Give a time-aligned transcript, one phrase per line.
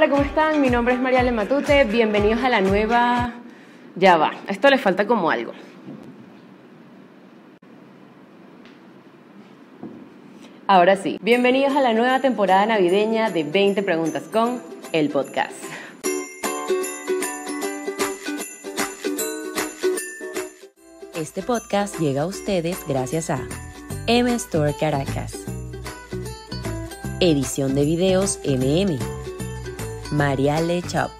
[0.00, 0.62] Hola, ¿cómo están?
[0.62, 1.84] Mi nombre es Mariale Matute.
[1.84, 3.34] Bienvenidos a la nueva...
[3.96, 5.52] Ya va, esto le falta como algo.
[10.66, 14.62] Ahora sí, bienvenidos a la nueva temporada navideña de 20 preguntas con
[14.92, 15.52] el podcast.
[21.14, 23.46] Este podcast llega a ustedes gracias a
[24.06, 25.44] M Store Caracas.
[27.20, 29.19] Edición de videos MM.
[30.12, 31.10] Mariale Chop.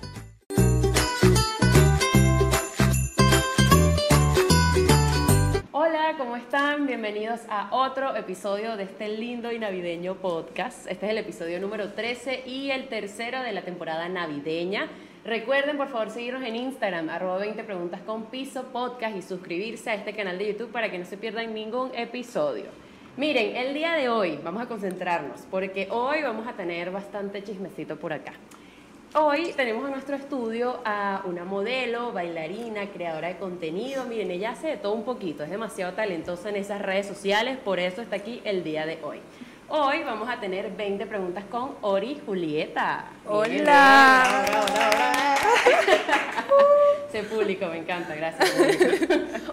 [5.71, 6.89] Hola, ¿cómo están?
[6.89, 10.89] Bienvenidos a otro episodio de este lindo y navideño podcast.
[10.89, 14.89] Este es el episodio número 13 y el tercero de la temporada navideña.
[15.25, 19.95] Recuerden, por favor, seguirnos en Instagram, arroba 20 preguntas con piso podcast y suscribirse a
[19.95, 22.67] este canal de YouTube para que no se pierdan ningún episodio.
[23.17, 27.97] Miren, el día de hoy vamos a concentrarnos porque hoy vamos a tener bastante chismecito
[27.97, 28.33] por acá.
[29.13, 34.05] Hoy tenemos en nuestro estudio a una modelo, bailarina, creadora de contenido.
[34.05, 37.81] Miren, ella hace de todo un poquito, es demasiado talentosa en esas redes sociales, por
[37.81, 39.19] eso está aquí el día de hoy.
[39.69, 43.07] Hoy vamos a tener 20 preguntas con Ori Julieta.
[43.27, 44.45] Hola.
[44.45, 45.51] bravo, bravo, bravo.
[47.11, 48.49] Sé público, me encanta, gracias.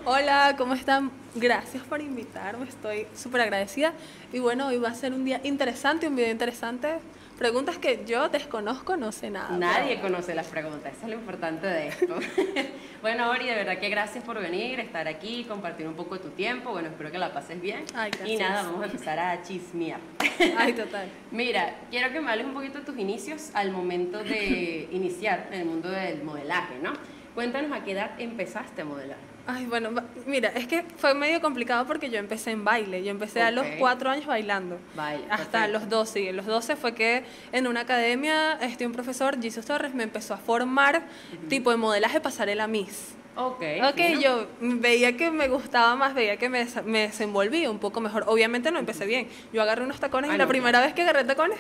[0.05, 1.09] Hola, ¿cómo están?
[1.33, 3.93] Gracias por invitarme, estoy súper agradecida.
[4.31, 6.99] Y bueno, hoy va a ser un día interesante, un video interesante.
[7.37, 9.55] Preguntas que yo desconozco, no sé nada.
[9.55, 12.15] Nadie pero- conoce las preguntas, eso es lo importante de esto.
[13.03, 16.29] bueno, Ori, de verdad que gracias por venir, estar aquí, compartir un poco de tu
[16.29, 16.71] tiempo.
[16.71, 17.85] Bueno, espero que la pases bien.
[17.93, 19.99] Ay, y nada, vamos a empezar a chismear.
[20.57, 21.07] Ay, total.
[21.31, 25.61] Mira, quiero que me hables un poquito de tus inicios al momento de iniciar en
[25.61, 26.93] el mundo del modelaje, ¿no?
[27.35, 29.36] Cuéntanos a qué edad empezaste a modelar.
[29.47, 29.89] Ay, bueno,
[30.25, 33.03] mira, es que fue medio complicado porque yo empecé en baile.
[33.03, 34.77] Yo empecé a los cuatro años bailando.
[34.93, 35.79] Baile, Hasta perfecto.
[35.79, 36.19] los 12.
[36.21, 40.33] Y los 12 fue que en una academia, este, un profesor, Jesus Torres, me empezó
[40.33, 41.03] a formar
[41.47, 43.15] tipo de modelaje pasarela Miss.
[43.37, 43.63] Ok.
[43.89, 44.19] Ok, fino.
[44.19, 48.25] yo veía que me gustaba más, veía que me, me desenvolvía un poco mejor.
[48.27, 49.27] Obviamente no empecé bien.
[49.53, 51.59] Yo agarré unos tacones Ah, y la no, primera vez que agarré tacones,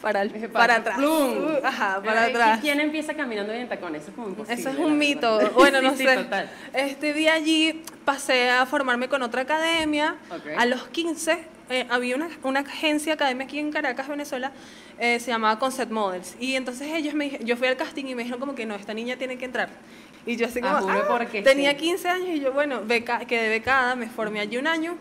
[0.00, 0.98] para, el- Para- para, atrás.
[0.98, 2.60] Uh, Ajá, Pero, para ¿y atrás.
[2.60, 4.02] ¿Quién empieza caminando bien en tacones?
[4.02, 4.60] Eso es como imposible.
[4.60, 4.96] Eso es un verdad.
[4.96, 5.50] mito.
[5.54, 6.14] Bueno, no Sí, sí, sé.
[6.16, 6.50] total.
[6.72, 10.16] Este día allí pasé a formarme con otra academia.
[10.30, 10.42] Ok.
[10.56, 11.38] A los 15
[11.70, 14.52] eh, había una, una agencia academia aquí en Caracas, Venezuela,
[14.98, 16.36] eh, se llamaba Concept Models.
[16.40, 18.94] Y entonces ellos me yo fui al casting y me dijeron como que no, esta
[18.94, 19.68] niña tiene que entrar.
[20.26, 21.08] Y yo así como, Ah, juro "Ah".
[21.08, 21.76] porque tenía sí.
[21.76, 24.96] 15 años y yo, bueno, beca, quedé becada, me formé allí un año.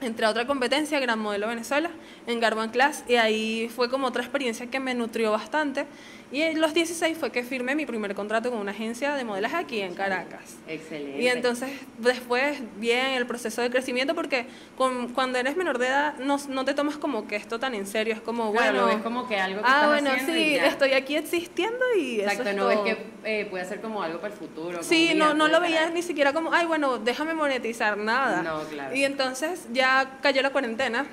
[0.00, 1.90] Entré a otra competencia, Gran Modelo Venezuela,
[2.28, 5.86] en Garban Class, y ahí fue como otra experiencia que me nutrió bastante.
[6.30, 9.56] Y en los 16 fue que firmé mi primer contrato con una agencia de modelaje
[9.56, 10.56] aquí en Caracas.
[10.68, 11.22] Excelente.
[11.22, 14.44] Y entonces después bien el proceso de crecimiento porque
[14.76, 17.86] con- cuando eres menor de edad no, no te tomas como que esto tan en
[17.86, 20.54] serio, es como Claro, bueno, ves como que algo que ah estás bueno haciendo sí,
[20.56, 22.84] estoy aquí existiendo y Exacto, eso es no ves todo.
[22.84, 24.82] que eh, puede ser como algo para el futuro.
[24.82, 25.92] Sí, no, no lo veía parar.
[25.94, 28.42] ni siquiera como, ay, bueno, déjame monetizar nada.
[28.42, 28.94] No, claro.
[28.94, 31.06] Y entonces ya cayó la cuarentena,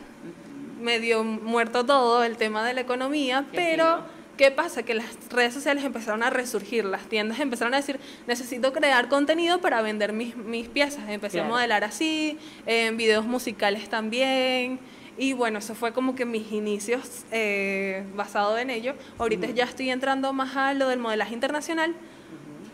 [0.81, 4.13] medio muerto todo el tema de la economía, pero.
[4.37, 4.83] ¿Qué pasa?
[4.83, 9.59] Que las redes sociales empezaron a resurgir, las tiendas empezaron a decir, necesito crear contenido
[9.61, 11.07] para vender mis, mis piezas.
[11.09, 11.47] Empecé Claro.
[11.47, 14.79] a modelar así, en videos musicales también.
[15.17, 18.95] Y bueno, eso fue como que mis inicios eh, basado en ello.
[19.17, 21.95] Ahorita ya estoy entrando más a lo del modelaje internacional.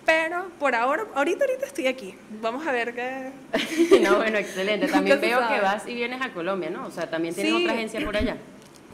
[0.03, 2.15] Pero por ahora, ahorita, ahorita estoy aquí.
[2.41, 3.31] Vamos a ver qué.
[4.01, 4.87] no, bueno, excelente.
[4.91, 6.87] También veo que vas y vienes a Colombia, ¿no?
[6.87, 7.61] O sea, también tienes Sí.
[7.63, 8.37] otra agencia por allá.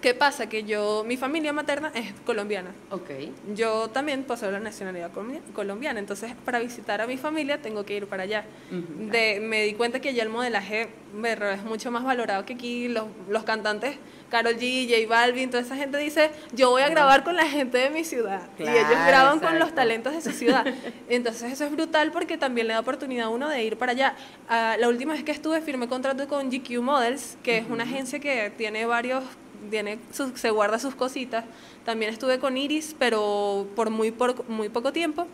[0.01, 0.47] ¿Qué pasa?
[0.47, 2.69] Que yo, mi familia materna es colombiana.
[2.91, 3.09] Ok.
[3.55, 7.95] Yo también poseo la nacionalidad colombi- colombiana, entonces para visitar a mi familia tengo que
[7.97, 8.45] ir para allá.
[8.71, 9.09] Ujú.
[9.11, 10.89] De, me di cuenta que ya el modelaje
[11.23, 12.87] es mucho más valorado que aquí.
[12.89, 13.97] Los, los cantantes,
[14.29, 17.79] Carol G, J Balvin, toda esa gente dice, yo voy a grabar con la gente
[17.79, 18.41] de mi ciudad.
[18.59, 19.75] y ellos Claro, graban con los exacto.
[19.75, 20.65] talentos de su ciudad.
[21.09, 24.15] Entonces eso es brutal porque también le da oportunidad a uno de ir para allá.
[24.47, 28.19] Ah, la última vez que estuve firmé contrato con GQ Models, que es una agencia
[28.19, 29.23] que tiene varios
[29.69, 31.45] tiene su- se guarda sus cositas.
[31.85, 35.27] También estuve con Iris, pero por muy, por, muy poco tiempo.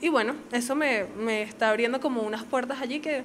[0.00, 3.24] Y bueno, eso me, me está abriendo como unas puertas allí que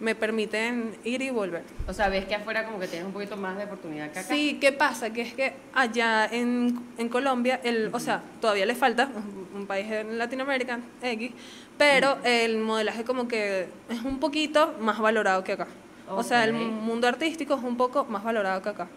[0.00, 1.64] me permiten ir y volver.
[1.88, 4.28] O sea, ves que afuera como que tienes un poquito más de oportunidad que acá.
[4.32, 5.10] Sí, ¿qué pasa?
[5.12, 9.66] Que es que allá en, en Colombia, el, o sea, todavía le falta, un, un
[9.66, 11.32] país en Latinoamérica, X,
[11.76, 15.66] pero el modelaje como que es un poquito más valorado que acá.
[16.10, 18.88] O sea, el mundo artístico es un poco más valorado que acá.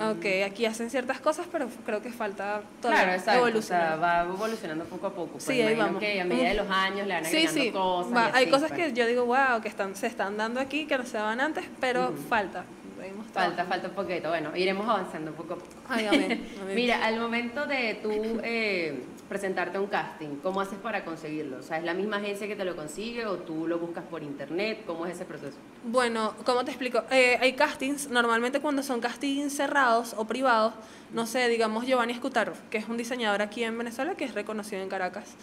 [0.00, 3.42] Ok, aquí hacen ciertas cosas, pero creo que falta todavía Claro, exacto.
[3.42, 3.88] O evolucionar.
[3.88, 5.32] sea, va evolucionando poco a poco.
[5.32, 6.00] Pues Sí, ahí vamos.
[6.00, 7.70] que a medida de los años le van Sí, sí.
[7.70, 8.14] cosas.
[8.16, 8.88] va, y hay así, cosas pues.
[8.88, 11.64] que yo digo, wow, que están, se están dando aquí, que no se daban antes,
[11.80, 12.64] pero falta.
[12.98, 13.68] seguimos Falta, trabajando.
[13.68, 14.28] falta un poquito.
[14.30, 15.70] Bueno, iremos avanzando poco a poco.
[15.88, 16.74] Ay, amén, amén.
[16.74, 18.10] Mira, al momento de tú
[18.42, 21.58] eh, presentarte a un casting, ¿cómo haces para conseguirlo?
[21.58, 24.24] O sea, ¿es la misma agencia que te lo consigue o tú lo buscas por
[24.24, 24.82] internet?
[24.84, 25.56] ¿Cómo es ese proceso?
[25.84, 27.04] Bueno, ¿cómo te explico?
[27.12, 30.74] Eh, hay castings, normalmente cuando son castings cerrados o privados,
[31.14, 34.82] no sé, digamos Giovanni Scutaro, que es un diseñador aquí en Venezuela que es reconocido
[34.82, 35.36] en Caracas.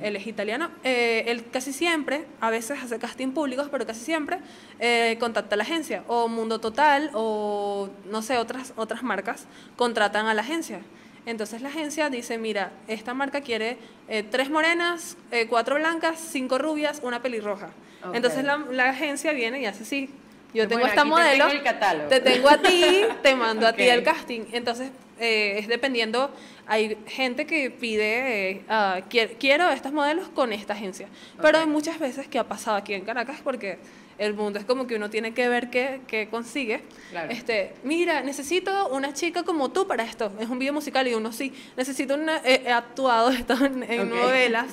[0.00, 0.70] Él es italiano.
[0.82, 4.38] Eh, él casi siempre, a veces hace casting públicos, pero casi siempre
[4.80, 6.02] eh, contacta a la agencia.
[6.08, 10.80] O Mundo Total o no sé, otras, otras marcas contratan a la agencia.
[11.26, 13.78] Entonces la agencia dice, mira, esta marca quiere
[14.08, 17.70] eh, tres morenas, eh, cuatro blancas, cinco rubias, una pelirroja.
[18.06, 18.14] Ok.
[18.14, 20.10] Entonces la, la agencia viene y hace así.
[20.52, 22.08] Yo Te tengo pone, esta "Aquí te modelo, tengo el catálogo".
[22.08, 22.84] te tengo a ti,
[23.22, 24.42] te mando a ti el casting.
[24.52, 26.30] Entonces eh, es dependiendo,
[26.66, 28.62] hay gente que pide,
[29.08, 31.08] "Quier- quiero estos modelos con esta agencia.
[31.40, 33.78] Pero hay muchas veces que ha pasado aquí en Caracas porque
[34.18, 36.82] el mundo es como que uno tiene que ver qué, qué consigue.
[37.10, 37.30] Claro.
[37.30, 40.32] Este, mira, necesito una chica como tú para esto.
[40.40, 41.52] Es un video musical y uno sí.
[41.76, 44.68] Necesito una, eh, he actuado he estado en, novelas.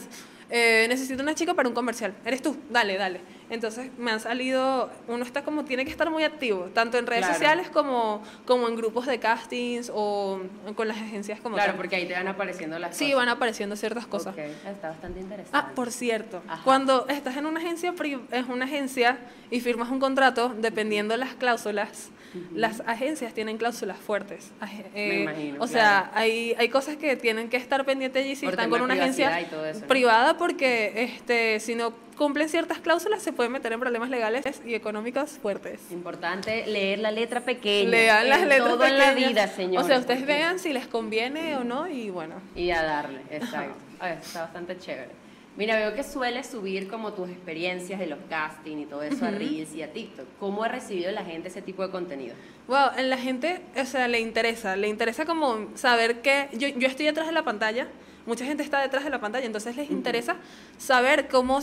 [0.49, 2.13] Eh, necesito una chica para un comercial.
[2.25, 3.21] Eres tú, dale, dale.
[3.51, 7.25] Entonces me han salido, uno está como, tiene que estar muy activo, tanto en redes
[7.25, 7.33] Claro.
[7.33, 10.39] sociales como, como en grupos de castings o
[10.75, 11.77] con las agencias como Claro, tal.
[11.77, 13.17] porque ahí te van apareciendo las Sí, cosas.
[13.17, 14.37] van apareciendo ciertas cosas.
[14.37, 15.51] Está bastante interesante.
[15.51, 16.61] Ah, por cierto, Ajá.
[16.63, 17.93] cuando estás en una agencia,
[18.31, 19.17] es una agencia
[19.51, 22.09] y firmas un contrato, dependiendo de las cláusulas,
[22.55, 24.51] las agencias tienen cláusulas fuertes.
[24.95, 28.53] Eh, imagino, O sea, hay, hay cosas que tienen que estar pendientes allí si Por
[28.53, 29.45] están con una agencia
[29.89, 34.75] privada, porque este, si no cumplen ciertas cláusulas se pueden meter en problemas legales y
[34.75, 35.81] económicos fuertes.
[35.89, 37.89] Importante leer la letra pequeña.
[37.89, 39.29] Lean las letras todo en la pequeñas.
[39.31, 39.83] vida, señor.
[39.83, 42.35] O sea, ustedes vean si les conviene o no y bueno.
[42.55, 43.73] Y a darle, exacto.
[43.99, 45.09] Ay, está bastante chévere.
[45.57, 49.31] Mira, veo que sueles subir como tus experiencias de los castings y todo eso a
[49.31, 50.27] Reels y a TikTok.
[50.39, 52.35] ¿Cómo ha recibido la gente ese tipo de contenido?
[52.67, 56.87] Wow, en la gente, o sea, le interesa, le interesa como saber que yo, yo
[56.87, 57.87] estoy detrás de la pantalla,
[58.27, 60.35] mucha gente está detrás de la pantalla, entonces les interesa
[60.77, 61.59] saber cómo,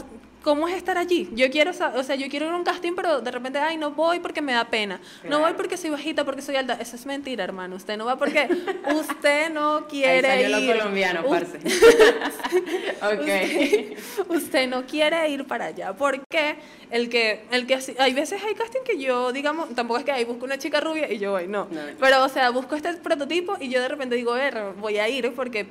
[0.49, 1.29] cómo es estar allí.
[1.35, 3.91] Yo quiero, o sea, yo quiero ir a un casting, pero de repente, ay, no
[3.91, 4.99] voy porque me da pena.
[5.25, 6.79] No voy porque soy bajita, porque soy alta.
[6.81, 7.77] Eso es mentira, hermano.
[7.77, 8.49] Usted no va porque
[8.95, 10.67] usted no quiere Ahí salió ir.
[10.69, 11.59] lo colombiano, parce.
[13.03, 13.21] ok.
[13.21, 13.97] Usted,
[14.29, 16.57] usted no quiere ir para allá porque
[16.91, 20.25] el que el que hay veces hay casting que yo digamos tampoco es que ahí
[20.25, 21.81] busco una chica rubia y yo voy no, No.
[22.01, 25.31] pero o sea busco este prototipo y yo de repente digo "Ver, voy a ir
[25.35, 25.67] porque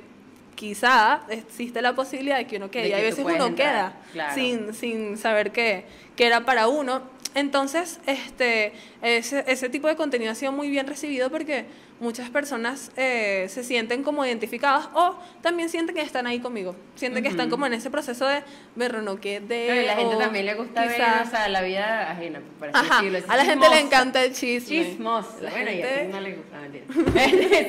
[0.58, 3.96] quizá existe la posibilidad de que uno quede De y tú veces uno entrar, queda
[4.12, 4.34] claro.
[4.34, 5.84] sin sin saber que,
[6.16, 7.02] que era para uno
[7.36, 11.66] entonces este ese, ese tipo de contenido ha sido muy bien recibido porque
[12.00, 17.22] muchas personas eh, se sienten como identificadas o también sienten que están ahí conmigo sienten
[17.22, 18.42] que están como en ese proceso de
[18.74, 21.62] ver no de Pero a la gente también le gusta ver, quizás- o sea, la
[21.62, 23.32] vida ajena, por así Ajá, decirlo.
[23.32, 25.36] A la gente le encanta el chisme Chismoso.
[25.40, 26.84] La bueno, y a gente- ti no le gusta, mentira.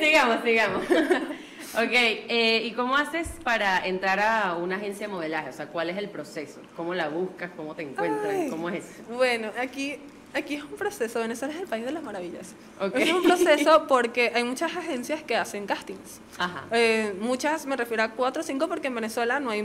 [0.00, 0.82] sigamos, sigamos.
[1.74, 5.50] ok, eh, ¿y cómo haces para entrar a una agencia de modelaje?
[5.50, 6.60] O sea, ¿cuál es el proceso?
[6.76, 7.50] ¿Cómo la buscas?
[7.56, 8.34] ¿Cómo te encuentran?
[8.34, 8.50] Ay.
[8.50, 9.02] ¿Cómo es eso?
[9.10, 9.96] Bueno, aquí,
[10.34, 11.20] aquí es un proceso.
[11.20, 12.54] Venezuela es el país de las maravillas.
[12.94, 16.20] Es un proceso porque hay muchas agencias que hacen castings.
[16.38, 16.64] Ajá.
[16.70, 19.62] Eh, muchas, me refiero a cuatro o cinco, porque en Venezuela no hay.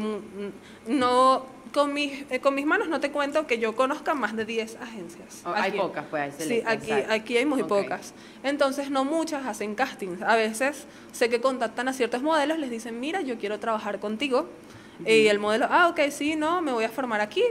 [0.88, 4.46] No, con, mis, eh, con mis manos no te cuento que yo conozca más de
[4.46, 5.42] 10 agencias.
[5.46, 8.14] Oh, hay pocas, pues, Sí, aquí, aquí hay muy pocas.
[8.44, 10.22] Entonces, no muchas hacen castings.
[10.22, 14.48] A veces sé que contactan a ciertos modelos, les dicen, mira, yo quiero trabajar contigo.
[15.06, 17.44] Y el modelo, ah, ok, sí, no, me voy a formar aquí.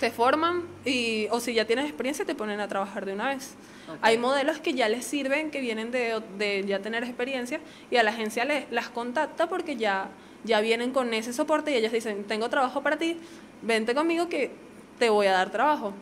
[0.00, 3.56] Te forman y, o si ya tienes experiencia, te ponen a trabajar de una vez.
[4.00, 7.60] Hay modelos que ya les sirven, que vienen de, de ya tener experiencia
[7.90, 10.08] y a la agencia les, las contacta porque ya,
[10.44, 13.18] ya vienen con ese soporte y ellos dicen, tengo trabajo para ti,
[13.62, 14.50] vente conmigo que
[14.98, 15.92] te voy a dar trabajo.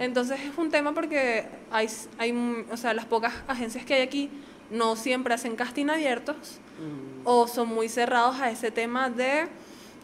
[0.00, 1.88] Entonces es un tema porque hay,
[2.18, 4.30] hay, o sea, las pocas agencias que hay aquí
[4.70, 6.36] no siempre hacen casting abiertos
[6.80, 7.20] Mm.
[7.24, 9.46] o son muy cerrados a ese tema de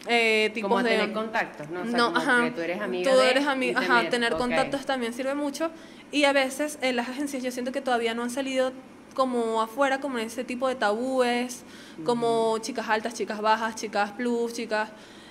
[0.07, 1.81] eh, tipos Como de tener contactos, ¿no?
[1.81, 2.43] O sea, no, como ajá.
[2.43, 5.71] que tú eres amiga Tú eres y ami- te ajá, tener contactos también sirve mucho.
[6.11, 8.73] Y a veces en las agencias yo siento que todavía no han salido
[9.17, 11.63] como afuera, como en ese tipo de tabúes,
[12.05, 14.89] como chicas altas, chicas bajas, chicas plus, chicas.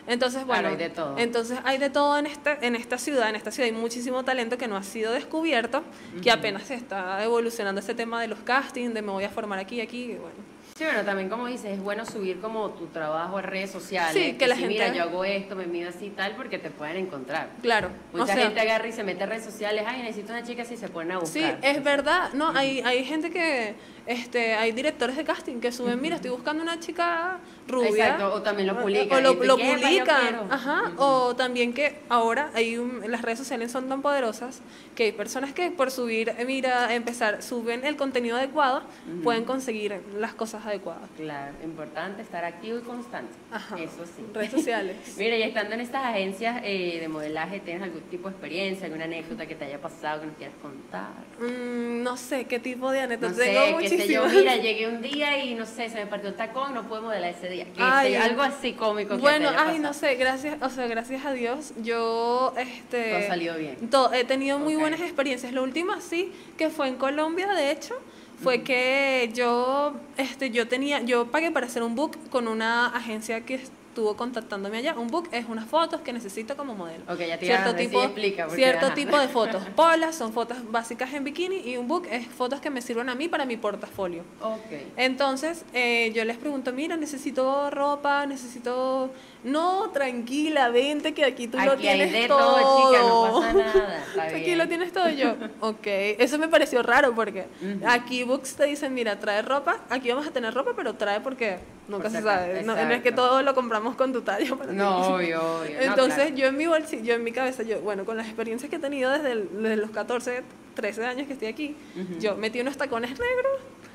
[0.08, 1.16] Entonces, Claro, bueno, hay de todo.
[1.18, 4.58] entonces hay de todo en esta, en esta ciudad, en esta ciudad hay muchísimo talento
[4.58, 5.84] que no ha sido descubierto,
[6.20, 9.60] que apenas se está evolucionando ese tema de los castings, de me voy a formar
[9.60, 10.55] aquí, aquí, y bueno.
[10.76, 14.12] Sí, bueno, también como dices, es bueno subir como tu trabajo a redes sociales.
[14.12, 16.58] Sí, que la si, gente- Mira, yo hago esto, me mido así y tal, porque
[16.58, 17.48] te pueden encontrar.
[17.62, 20.42] Claro, Mucha o sea, gente agarra y se mete a redes sociales, ay, necesito una
[20.42, 21.58] chica así, se ponen a buscar.
[21.62, 25.98] Sí, es verdad, no, hay, hay gente que, este, hay directores de casting que suben,
[25.98, 27.88] mira, estoy buscando una chica rubia.
[27.88, 29.18] Exacto, o también lo publican.
[29.18, 30.52] O lo, lo ¿qué, ma, yo publican.
[30.52, 30.82] Ajá.
[30.94, 31.02] Ujú.
[31.02, 34.60] O también que ahora hay un- las redes sociales son tan poderosas
[34.94, 38.82] que hay personas que por subir, eh, mira, empezar, suben el contenido adecuado,
[39.22, 41.08] pueden conseguir las cosas adecuadas.
[41.16, 43.32] Claro, importante estar activo y constante.
[43.52, 43.76] Ajá.
[43.78, 44.24] Eso sí.
[44.32, 44.96] Redes sociales.
[45.18, 49.04] Mira, y estando en estas agencias eh, de modelaje, ¿tienes algún tipo de experiencia, alguna
[49.04, 51.10] anécdota que te haya pasado que nos quieras contar?
[51.40, 53.36] Mm, no sé qué tipo de No anécdotas.
[53.36, 56.36] sé, Tengo sé yo, mira, llegué un día y no sé, se me partió el
[56.36, 57.55] tacón, no pude modelar ese día.
[57.78, 60.86] Ay, yo, algo así cómico que Bueno, te haya ay, no sé, gracias, o sea,
[60.86, 63.10] gracias a Dios, yo, este...
[63.12, 63.88] Todo salió bien.
[63.90, 65.52] to- he tenido muy buenas experiencias.
[65.52, 67.94] Lo último, sí, que fue en Colombia, de hecho,
[68.42, 73.40] fue que yo, este, yo tenía, yo pagué para hacer un book con una agencia
[73.46, 73.60] que
[73.96, 74.94] estuvo contactándome allá.
[74.94, 77.02] Un book es unas fotos que necesito como modelo.
[77.08, 78.94] Ok, ya te cierto tipo, explica, cierto ajá.
[78.94, 79.64] tipo de fotos.
[79.74, 83.14] Polas son fotos básicas en bikini y un book es fotos que me sirven a
[83.14, 84.22] mí para mi portafolio.
[84.42, 84.98] Ok.
[84.98, 89.10] Entonces, eh, yo les pregunto, mira, necesito ropa, necesito...
[89.46, 92.38] No, tranquila, vente que aquí tú lo hay tienes de todo.
[92.38, 94.04] todo, chica, no pasa nada.
[94.08, 94.58] Está Aquí bien.
[94.58, 95.34] lo tienes todo yo.
[95.60, 97.46] Ok, eso me pareció raro porque
[97.86, 101.58] aquí Books te dicen, mira, trae ropa, aquí vamos a tener ropa, pero trae porque
[101.88, 102.62] nunca se sabe.
[102.64, 104.54] No, no es que todo lo compramos con tu talla.
[104.56, 104.76] para ti.
[104.76, 106.34] No, obvio, no, Entonces claro.
[106.34, 108.80] yo en mi bolsillo, yo en mi cabeza, yo, bueno, con las experiencias que he
[108.80, 110.42] tenido desde, el- desde los 14,
[110.74, 111.76] 13 años que estoy aquí,
[112.20, 113.52] yo metí unos tacones negros,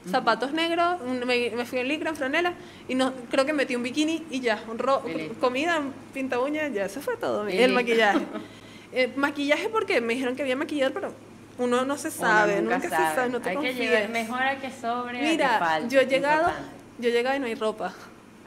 [0.09, 2.53] zapatos negros, un- me, me fui en licra, en franela,
[2.87, 5.03] y no, creo que metí un bikini y ya, un ro-
[5.39, 5.81] comida,
[6.13, 8.19] pinta uñas, ya, eso fue todo, el maquillaje.
[8.93, 11.13] Eh, maquillaje porque me dijeron que había maquillar, pero
[11.57, 13.77] uno no se Uno sabe, nunca, se sabe, no te Hay que confíes.
[13.77, 15.17] llegar, mejor a que sobre.
[15.17, 16.51] a que Mira, falte, yo he llegado,
[16.97, 17.93] yo he llegado y no hay ropa.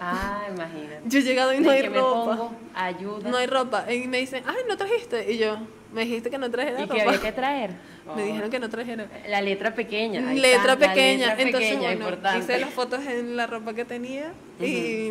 [0.01, 1.03] Ah, imagínate.
[1.07, 2.37] Yo he llegado y no ¿De hay ropa.
[2.37, 2.53] pongo?
[2.75, 3.29] Ayuda.
[3.31, 3.91] No hay ropa.
[3.93, 5.33] Y me dicen, ay, ¿no trajiste?
[5.33, 5.57] Y yo,
[5.93, 6.95] me dijiste que no trajera ¿Y ropa.
[6.95, 7.71] que había que traer?
[8.17, 9.07] Me dijeron que no trajera.
[9.29, 10.21] La letra pequeña.
[10.35, 11.29] letra está, pequeña.
[11.29, 12.39] letra Entonces, pequeña, bueno, importante.
[12.41, 15.11] hice las fotos en la ropa que tenía y,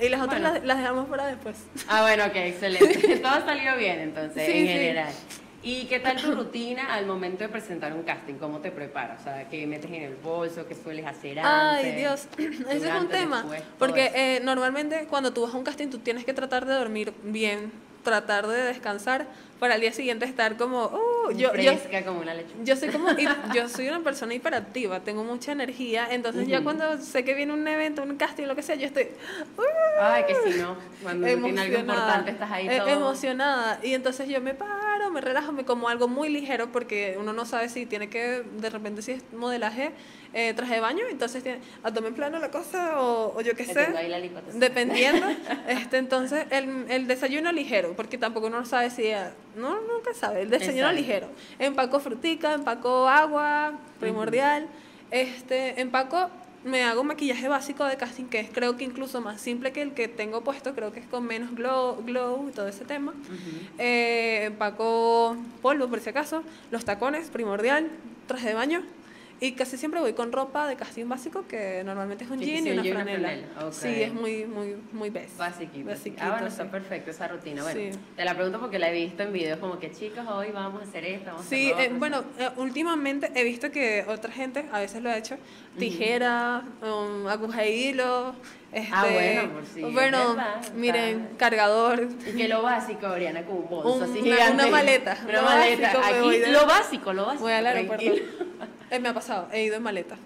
[0.00, 0.54] y las otras Bueno.
[0.54, 1.56] las, las dejamos para después.
[1.88, 3.16] Ah, bueno, ok, excelente.
[3.22, 4.66] Todo salió bien entonces, Sí, en
[5.08, 5.16] sí.
[5.62, 8.34] ¿Y qué tal tu rutina al momento de presentar un casting?
[8.34, 9.20] ¿Cómo te preparas?
[9.20, 10.66] O sea, ¿qué metes en el bolso?
[10.66, 11.84] ¿Qué sueles hacer antes?
[11.84, 13.42] Ay, Dios, ese es un tema.
[13.42, 16.74] después, porque eh, normalmente cuando tú vas a un casting, tú tienes que tratar de
[16.74, 17.72] dormir bien,
[18.02, 19.26] tratar de descansar
[19.58, 21.72] para al día siguiente estar como, oh, yo, yo,
[22.06, 22.64] como una lechuga.
[22.64, 23.08] Yo soy como,
[23.54, 26.64] yo soy una persona hiperactiva, tengo mucha energía, entonces ya Ujú.
[26.64, 29.08] cuando sé que viene un evento, un casting, lo que sea, yo estoy
[30.00, 32.88] Ay, que si no, cuando tiene algo importante estás ahí e- todo.
[32.88, 33.80] emocionada.
[33.82, 37.44] Y entonces yo me paro, me relajo, me como algo muy ligero porque uno no
[37.44, 39.92] sabe si tiene que, de repente si es modelaje,
[40.32, 43.54] eh, traje de baño, entonces tiene, a tomar en plano la cosa o, o yo
[43.56, 43.88] qué sé.
[44.54, 45.26] Dependiendo,
[45.68, 50.42] este, entonces el, el desayuno ligero, porque tampoco uno sabe si, eh, no, nunca sabe,
[50.42, 51.00] el desayuno Exacto.
[51.00, 51.28] ligero.
[51.58, 54.68] Empaco frutica, empaco agua, primordial,
[55.10, 56.30] este, empaco,
[56.62, 59.94] me hago maquillaje básico de casting, que es creo que incluso más simple que el
[59.94, 63.12] que tengo puesto, creo que es con menos glow, glow y todo ese tema.
[63.12, 63.66] Ujú.
[63.78, 67.88] Eh, empaco polvo por si acaso, los tacones, primordial,
[68.26, 68.82] traje de baño.
[69.42, 72.62] Y casi siempre voy con ropa de casting básico, que normalmente es un Sí, jean
[72.64, 73.38] sí, y una franela.
[73.72, 75.38] Sí, es muy, muy, muy best.
[75.38, 75.88] Basiquito.
[75.88, 76.52] Basiquito, ah, bueno, sí.
[76.52, 77.62] está perfecto esa rutina.
[77.62, 77.98] Bueno, Sí.
[78.16, 80.84] te la pregunto porque la he visto en videos como que chicos, hoy vamos a
[80.84, 84.66] hacer esto, vamos a hacer Sí, eh, bueno, eh, últimamente he visto que otra gente,
[84.72, 85.38] a veces lo ha hecho,
[85.78, 88.34] tijera, um, aguja de hilo.
[88.72, 90.36] Este, Ah, bueno, por si Bueno,
[90.76, 91.36] miren, está.
[91.38, 92.08] cargador.
[92.26, 94.62] Y que lo básico, Oriana, como un bolso Un- así una- gigante.
[94.64, 95.92] una maleta, Una maleta.
[95.98, 97.42] básico, Aquí, de- lo básico, lo básico.
[97.44, 98.04] Voy al aeropuerto.
[98.90, 100.16] Eh, me ha pasado, he ido en maleta.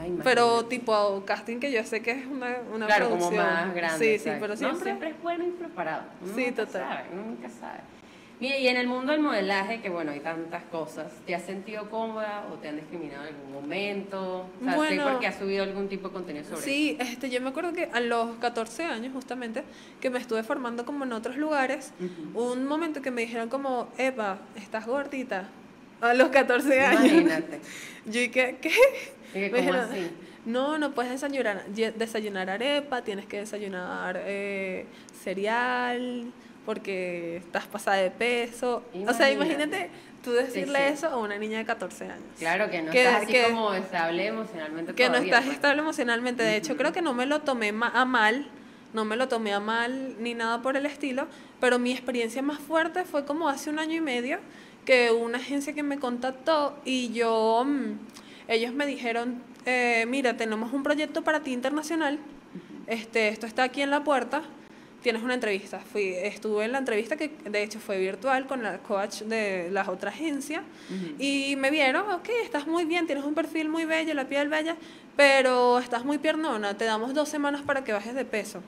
[0.00, 3.46] Ay, Pero tipo casting que yo sé que es una, una claro, como producción.
[3.46, 4.18] más grande.
[4.18, 4.82] Sí, sí, pero No, siempre.
[4.82, 6.04] siempre es bueno ir preparado.
[6.22, 6.82] Uno Sí, nunca total.
[6.88, 7.78] Sabe, uno nunca sabe.
[8.40, 11.88] Mira, y en el mundo del modelaje, que bueno, hay tantas cosas, ¿te has sentido
[11.90, 14.46] cómoda o te han discriminado en algún momento?
[14.60, 15.04] O sea, sé Bueno.
[15.10, 18.00] porque has subido algún tipo de contenido sobre Sí, este, yo me acuerdo que a
[18.00, 19.62] los 14 años justamente,
[20.00, 22.52] que me estuve formando como en otros lugares, Ujú.
[22.52, 25.48] un momento que me dijeron como, Eva, estás gordita,
[26.00, 27.04] a los 14 años.
[27.04, 27.60] Imagínate.
[28.06, 28.70] Yo dije, ¿qué?
[29.30, 30.10] Y que, Me ¿cómo dijeron, así?
[30.46, 34.86] No, no puedes desayunar, desayunar arepa, tienes que desayunar eh,
[35.22, 36.30] cereal,
[36.66, 38.82] porque estás pasada de peso.
[39.06, 39.90] O sea, Imagínate.
[40.22, 40.94] tú decirle sí.
[40.94, 42.24] eso a una niña de 14 años.
[42.38, 45.54] Claro que no Que- estás así que- como estable emocionalmente que no estás pues.
[45.56, 46.42] estable emocionalmente.
[46.42, 48.46] De hecho, creo que no me lo tomé a mal,
[48.92, 51.26] no me lo tomé a mal ni nada por el estilo,
[51.60, 54.38] pero mi experiencia más fuerte fue como hace un año y medio
[54.84, 57.98] que una agencia que me contactó y yo, mm,
[58.48, 62.18] ellos me dijeron, eh, mira, tenemos un proyecto para ti internacional,
[62.86, 64.42] este, esto está aquí en la puerta,
[65.02, 65.80] tienes una entrevista.
[65.80, 69.90] Fui, estuve en la entrevista que de hecho fue virtual con la coach de la
[69.90, 70.62] otra agencia.
[71.18, 74.76] Y me vieron, ok, estás muy bien, tienes un perfil muy bello, la piel bella,
[75.16, 78.60] pero estás muy piernona, te damos dos semanas para que bajes de peso.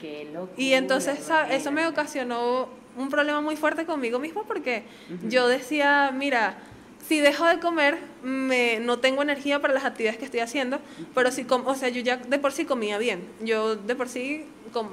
[0.00, 4.84] Qué locura, Y entonces sa- eso me ocasionó un problema muy fuerte conmigo mismo porque
[5.28, 6.58] yo decía, mira,
[7.08, 10.80] si dejo de comer, me, no tengo energía para las actividades que estoy haciendo,
[11.14, 14.08] pero si com- o sea, yo ya de por sí comía bien, yo de por
[14.08, 14.44] sí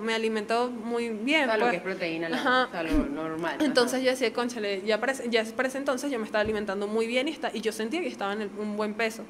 [0.01, 1.43] me alimento muy bien.
[1.43, 1.71] O sea, lo pues.
[1.71, 2.67] que es proteína, la- Ajá.
[2.67, 3.55] o sea, lo normal.
[3.55, 3.65] ajá.
[3.65, 7.05] Entonces yo decía, conchale, ya para, ya para ese entonces yo me estaba alimentando muy
[7.05, 9.23] bien y, está, y yo sentía que estaba en el- un buen peso.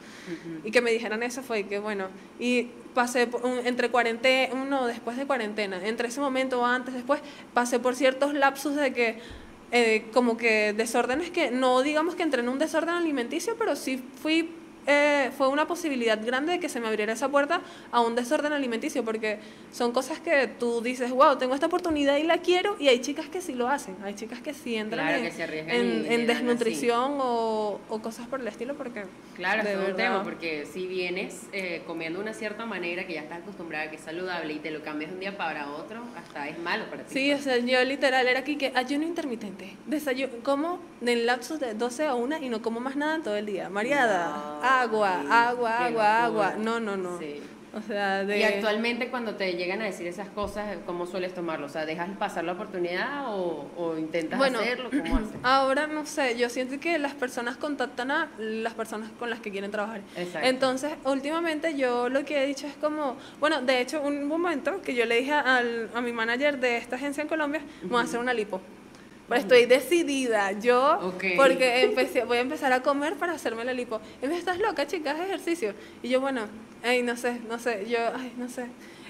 [0.63, 2.07] Y que me dijeran eso fue que bueno,
[2.39, 6.93] y pasé por un- entre cuarentena, no, después de cuarentena, entre ese momento o antes,
[6.93, 7.21] después,
[7.53, 9.19] pasé por ciertos lapsus de que,
[9.75, 14.01] eh, como que desórdenes que, no digamos que entré en un desorden alimenticio, pero sí
[14.21, 14.51] fui
[14.87, 17.61] eh, fue una posibilidad grande de que se me abriera esa puerta
[17.91, 19.39] a un desorden alimenticio, porque
[19.71, 23.27] son cosas que tú dices, wow, tengo esta oportunidad y la quiero, y hay chicas
[23.27, 27.17] que sí lo hacen, hay chicas que sí entran Claro, en, que en- en desnutrición
[27.19, 31.81] o, o cosas por el estilo, porque Claro, es un tema, porque si vienes eh,
[31.87, 35.09] comiendo una cierta manera que ya estás acostumbrada, que es saludable, y te lo cambias
[35.11, 37.13] de un día para otro, hasta es malo para ti.
[37.13, 37.41] Sí, pues.
[37.41, 39.75] o sea, yo literal era aquí que ayuno intermitente.
[39.87, 43.35] Desayuno, como en lapsos de 12 a 1 y no como más nada en todo
[43.35, 43.69] el día.
[43.69, 46.53] Mareada, No, agua, sí, agua, agua, agua.
[46.57, 47.19] No, no, no.
[47.19, 47.41] Sí.
[47.75, 48.37] O sea, de...
[48.37, 51.65] Y actualmente cuando te llegan a decir esas cosas, ¿cómo sueles tomarlo?
[51.65, 54.91] O sea, ¿dejas pasar la oportunidad o, o intentas Bueno, hacerlo?
[54.91, 55.39] ¿Cómo haces?
[55.41, 59.49] Ahora no sé, yo siento que las personas contactan a las personas con las que
[59.49, 60.01] quieren trabajar.
[60.15, 60.47] Exacto.
[60.47, 64.93] Entonces, últimamente yo lo que he dicho es como, bueno, de hecho, un momento que
[64.93, 68.03] yo le dije al, a mi manager de esta agencia en Colombia, me voy a
[68.03, 68.61] hacer una lipo.
[69.27, 73.99] Pero estoy decidida, yo, porque empecé, voy a empezar a comer para hacerme la lipo.
[74.21, 75.73] Y me dice, estás loca, chica, haz ejercicio.
[76.01, 76.41] Y yo, bueno,
[76.83, 78.65] ay, no sé, no sé, yo, ay, no sé.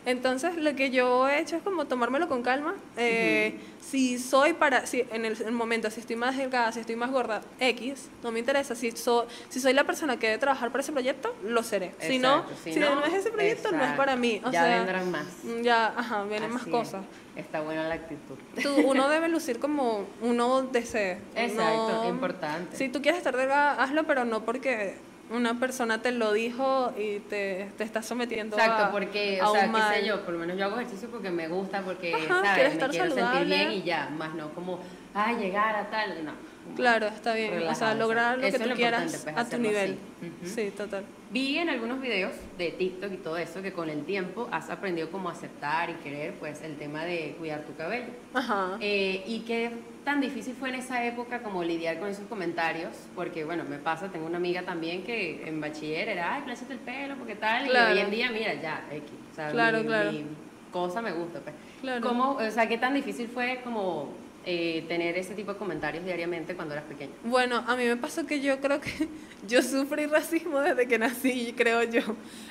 [0.06, 2.76] Entonces, lo que yo he hecho es como tomármelo con calma.
[2.98, 6.96] Eh, Si soy para, si en el, el momento, si estoy más delgada, si estoy
[6.96, 8.76] más gorda, X, no me interesa.
[8.76, 11.92] Si, so- si soy la persona que debe trabajar para ese proyecto, lo seré.
[12.00, 13.98] si no, Exacto, si no, es ese proyecto, no es exacto.
[13.98, 14.42] para mí.
[14.44, 15.26] O ya sea, vendrán más.
[15.44, 17.04] mm, Ya, ajá, vienen más Así cosas.
[17.36, 17.46] es.
[17.46, 18.36] Está buena la actitud.
[18.62, 21.20] Tú, uno debe lucir como uno desee.
[21.36, 22.76] Exacto, No- importante.
[22.78, 24.96] Si tú quieres estar delgada, hazlo, pero no porque
[25.30, 29.54] una persona te lo dijo y te, te está sometiendo Exacto, a, porque, a o
[29.54, 32.44] sea, qué sé yo, por lo menos yo hago ejercicio porque me gusta, porque, Ajá,
[32.44, 32.74] ¿sabes?
[32.76, 33.46] Me quiero sentir saludable.
[33.56, 34.80] bien y ya, más no como,
[35.14, 36.32] ay, llegar a tal, no.
[36.76, 37.68] Claro, está bien.
[37.68, 39.98] o sea, lograr lo eso que tú lo quieras pues, a tu nivel.
[40.22, 40.28] así.
[40.28, 40.50] Ujú.
[40.56, 41.04] Sí, total.
[41.32, 45.10] Vi en algunos videos de TikTok y todo eso que con el tiempo has aprendido
[45.12, 48.08] como a aceptar y querer, pues, el tema de cuidar tu cabello.
[48.34, 48.78] Ajá.
[48.80, 49.72] Eh, ¿Y qué
[50.06, 52.92] tan difícil fue en esa época como lidiar con esos comentarios?
[53.16, 56.80] Porque, bueno, me pasa, tengo una amiga también que en bachiller era, ay, plásate el
[56.80, 57.90] pelo, porque tal, Claro.
[57.96, 59.10] y hoy en día, mira, ya, X.
[59.32, 60.12] O sea, Claro, mi, claro.
[60.12, 60.26] mi
[60.72, 61.56] cosa me gusta, pues.
[61.82, 62.08] Claro.
[62.08, 64.14] ¿Cómo, o sea, qué tan difícil fue como
[64.46, 67.12] eh, tener ese tipo de comentarios diariamente cuando eras pequeña?
[67.24, 69.08] Bueno, a mí me pasó que yo creo que
[69.48, 72.02] yo sufrí racismo desde que nací, creo yo,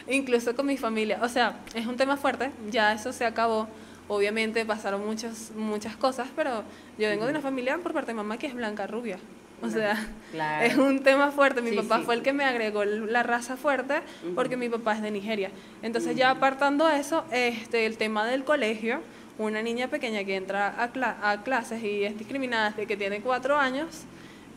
[0.08, 1.18] incluso con mi familia.
[1.22, 3.68] O sea, es un tema fuerte, ya eso se acabó.
[4.08, 6.64] Obviamente pasaron muchas, muchas cosas, pero
[6.98, 9.18] yo vengo de una familia por parte de mamá que es blanca rubia.
[9.62, 9.94] O sea,
[10.32, 10.66] Claro.
[10.66, 11.62] es un tema fuerte.
[11.62, 12.04] Mi Sí, papá sí.
[12.04, 14.00] fue el que me agregó la raza fuerte
[14.34, 15.52] porque mi papá es de Nigeria.
[15.82, 19.00] Entonces ya apartando eso, este, el tema del colegio,
[19.38, 23.20] una niña pequeña que entra a, cla- a clases y es discriminada desde que tiene
[23.20, 24.02] cuatro años,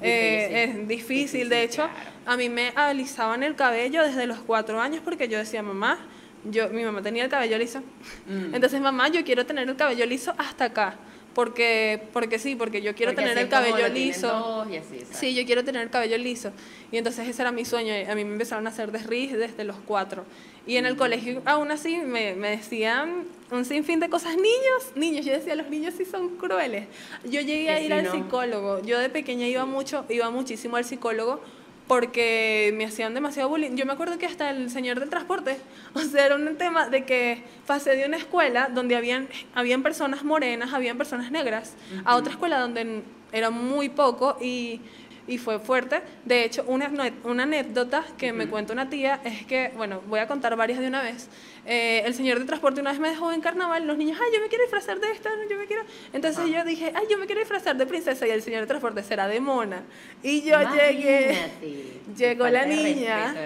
[0.02, 0.88] eh, es difícil.
[0.88, 2.10] Difícil, De hecho, claro.
[2.26, 5.98] a mí me alisaban el cabello desde los cuatro años porque yo decía, mamá,
[6.44, 7.80] yo, mi mamá tenía el cabello liso.
[8.28, 8.54] Mm.
[8.54, 10.96] Entonces, mamá, yo quiero tener el cabello liso hasta acá.
[11.36, 14.66] Porque, porque sí, porque yo quiero Porque tener el cabello liso.
[14.72, 15.02] y así.
[15.12, 16.52] Sí, yo quiero tener el cabello liso.
[16.92, 17.94] Y entonces ese era mi sueño.
[18.10, 20.24] A mí me empezaron a hacer desriz desde los cuatro.
[20.66, 20.78] Y Mm.
[20.78, 24.36] en el colegio, aún así, me, me decían un sinfín de cosas.
[24.38, 25.26] Niños, niños.
[25.26, 26.88] Yo decía, los niños sí son crueles.
[27.26, 28.12] Yo llegué a ir al ¿no?
[28.14, 28.82] psicólogo.
[28.84, 31.42] Yo de pequeña iba mucho, iba muchísimo al psicólogo
[31.88, 33.76] porque me hacían demasiado bullying.
[33.76, 35.60] Yo me acuerdo que hasta el señor del transporte,
[35.94, 40.24] o sea, era un tema de que pasé de una escuela donde habían, habían personas
[40.24, 44.82] morenas, habían personas negras, a otra escuela donde era muy poco y,
[45.28, 46.02] y fue fuerte.
[46.24, 46.92] De hecho, una,
[47.24, 50.88] una anécdota que me cuenta una tía es que, bueno, voy a contar varias de
[50.88, 51.28] una vez.
[51.66, 54.42] Eh, el señor del transporte una vez me dejó en carnaval, los niños, ay, yo
[54.42, 55.84] me quiero disfrazar de esta, yo me quiero...
[56.14, 59.02] Entonces yo dije, ay, yo me quiero disfrazar de princesa y el señor del transporte
[59.04, 59.84] será de mona.
[60.22, 61.32] Y yo llegué...
[61.32, 62.02] Imagínate.
[62.18, 63.34] Llegó Falta la de niña.
[63.34, 63.42] respeto,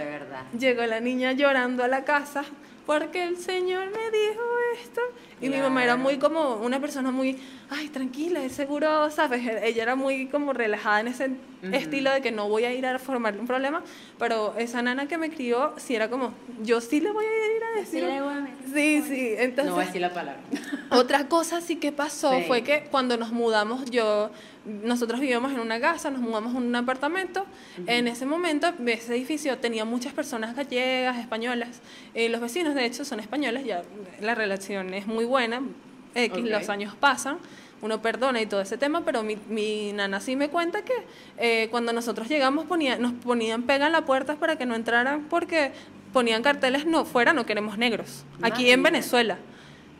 [0.53, 0.59] de.
[0.59, 2.43] Llegó la niña llorando a la casa
[2.85, 4.41] porque el señor me dijo
[4.81, 5.01] esto
[5.41, 6.03] Y mi mamá era Claro.
[6.09, 7.37] muy como una persona muy,
[7.69, 9.41] ay, tranquila, es seguro, ¿sabes?
[9.63, 11.29] Ella era muy como relajada en ese
[11.71, 13.81] estilo de que no voy a ir a formarle un problema,
[14.17, 17.63] pero esa nana que me crió, sí era como, yo sí le voy a ir
[17.63, 18.05] a decir.
[18.73, 19.65] Sí, sí, entonces...
[19.65, 20.41] No voy a decir la palabra.
[20.91, 22.43] Otra cosa sí que pasó Sí.
[22.47, 24.29] fue que cuando nos mudamos, yo,
[24.65, 27.45] nosotros vivíamos en una casa, nos mudamos en un apartamento.
[27.87, 31.81] En ese momento, ese edificio tenía muchas personas gallegas, españolas.
[32.13, 33.81] Eh, los vecinos, de hecho, son españoles, ya
[34.21, 35.61] la relación es muy buena.
[36.15, 37.37] X, los años pasan,
[37.81, 40.93] uno perdona y todo ese tema, pero mi, mi nana sí me cuenta que
[41.37, 45.25] eh, cuando nosotros llegamos ponía, nos ponían pega en la puerta para que no entraran
[45.29, 45.71] porque
[46.11, 48.25] ponían carteles, no, fuera no queremos negros.
[48.41, 48.83] Aquí en.
[48.83, 49.37] Venezuela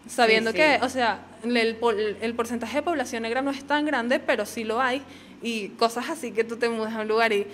[0.07, 0.57] sabiendo sí.
[0.57, 1.77] que, o sea, el,
[2.21, 5.03] el porcentaje de población negra no es tan grande, pero sí lo hay,
[5.41, 7.47] y cosas así que tú te mudas a un lugar y...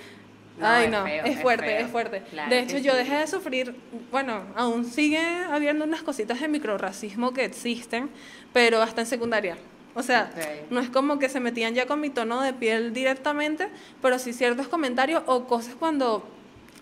[0.58, 2.22] No, Ay, es no, feo, es fuerte, es fuerte.
[2.30, 2.98] Claro de hecho, yo sí.
[2.98, 3.76] dejé de sufrir,
[4.12, 5.20] bueno, aún sigue
[5.52, 8.10] habiendo unas cositas de microrracismo que existen,
[8.54, 9.58] pero hasta en secundaria.
[9.96, 10.30] O sea,
[10.70, 13.70] no es como que se metían ya con mi tono de piel directamente,
[14.02, 16.28] pero sí ciertos comentarios o cosas cuando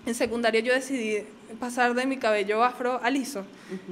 [0.05, 1.23] en secundaria yo decidí
[1.59, 3.45] pasar de mi cabello afro a liso.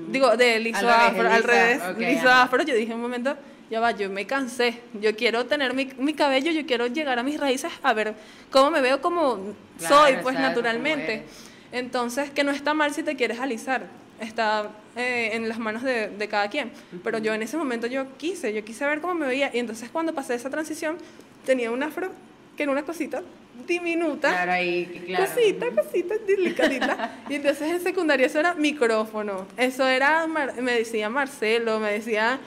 [0.10, 2.63] Digo, de liso Al revés, afro, al revés, ok, liso a afro.
[2.63, 3.38] Yo dije un momento,
[3.71, 4.81] ya va, yo me cansé.
[4.99, 8.13] Yo quiero tener mi, mi cabello, yo quiero llegar a mis raíces a ver
[8.51, 11.23] cómo me veo como Claro, soy, pues naturalmente.
[11.71, 13.88] Entonces, que no está mal si te quieres alisar.
[14.19, 16.69] Está eh, en las manos de, de cada quien.
[17.01, 19.49] Pero yo en ese momento yo quise, yo quise ver cómo me veía.
[19.53, 20.97] Y entonces cuando pasé esa transición,
[21.45, 22.12] tenía un afro
[22.57, 23.23] que era una cosita
[23.67, 24.29] diminuta.
[24.29, 25.25] Claro, ahí, claro.
[25.25, 27.21] Cosita, cosita, delicadita.
[27.29, 29.47] y entonces en secundaria eso era micrófono.
[29.57, 32.39] Eso era, me decía Marcelo, me decía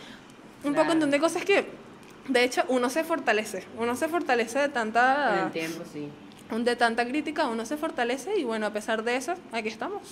[0.64, 0.92] un Claro.
[0.92, 1.66] poco de cosas que,
[2.28, 3.64] de hecho, uno se fortalece.
[3.78, 6.08] Uno se fortalece de tanta, el tiempo, sí.
[6.56, 10.02] de tanta crítica, uno se fortalece y bueno, a pesar de eso, aquí estamos.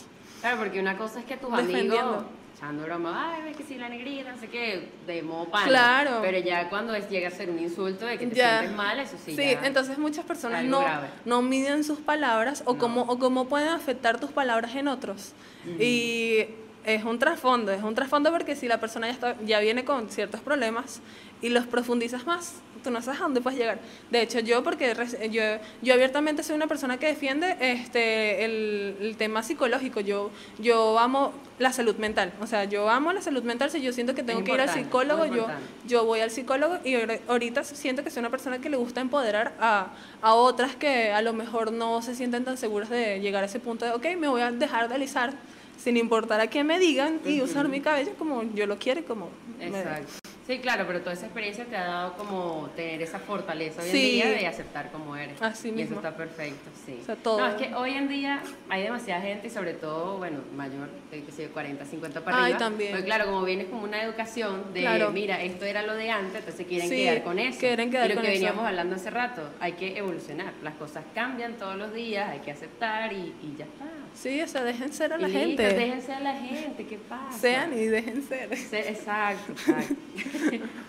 [0.41, 2.25] Claro, porque una cosa es que tus amigos
[2.57, 5.67] echando broma, ay, ves que sí, la negrita, no sé qué, de modo pana.
[5.67, 6.19] Claro.
[6.23, 8.59] Pero ya cuando es, llega a ser un insulto de que te Ya.
[8.59, 9.35] sientes mal, eso sí.
[9.37, 9.67] Sí, ya.
[9.67, 11.09] entonces muchas personas no, grave.
[11.25, 12.79] no miden sus palabras o, No.
[12.79, 15.33] cómo, o cómo pueden afectar tus palabras en otros.
[15.79, 16.47] Y
[16.85, 20.09] es un trasfondo, es un trasfondo porque si la persona ya, está, ya viene con
[20.09, 21.01] ciertos problemas
[21.41, 23.79] y los profundizas más, tú no sabes a dónde puedes llegar.
[24.11, 24.95] De hecho, yo, porque
[25.31, 25.43] yo,
[25.83, 31.33] yo abiertamente soy una persona que defiende este, el, el tema psicológico, yo, yo amo
[31.59, 34.43] la salud mental, o sea, yo amo la salud mental, si yo siento que tengo
[34.43, 35.47] que ir al psicólogo, yo,
[35.87, 36.97] yo voy al psicólogo y
[37.29, 39.89] ahorita siento que soy una persona que le gusta empoderar a,
[40.21, 43.61] a otras que a lo mejor no se sienten tan seguras de llegar a ese
[43.61, 45.35] punto de, ok, me voy a dejar de alisar
[45.83, 49.03] sin importar a qué me digan y usar mi cabello como yo lo quiero y
[49.03, 49.29] como...
[49.61, 50.13] Exacto.
[50.47, 53.95] Sí, claro, pero toda esa experiencia te ha dado como tener esa fortaleza hoy en
[53.95, 54.11] Sí.
[54.13, 55.41] día de aceptar como eres.
[55.41, 55.99] Así y mismo.
[56.01, 56.99] eso está perfecto, sí.
[57.01, 57.39] O sea, todo.
[57.39, 61.23] No, es que hoy en día hay demasiada gente y sobre todo, bueno, mayor, de
[61.23, 62.59] que sé, 40, 50 para Ay, arriba.
[62.59, 62.91] también.
[62.91, 65.11] Porque claro, como vienes como una educación de, Claro.
[65.13, 67.61] mira, esto era lo de antes, entonces quieren Sí, quedar con eso.
[67.61, 68.41] quieren quedar y lo con que eso.
[68.45, 70.53] veníamos hablando hace rato, hay que evolucionar.
[70.65, 73.85] Las cosas cambian todos los días, hay que aceptar y, y ya está.
[74.15, 75.63] Sí, o sea, dejen ser a la gente.
[75.63, 77.39] Déjense a la gente, ¿qué pasa?
[77.39, 78.57] Sean y dejen ser.
[78.57, 79.95] Sí, exacto, exacto.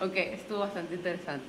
[0.00, 1.44] ok, estuvo bastante interesante.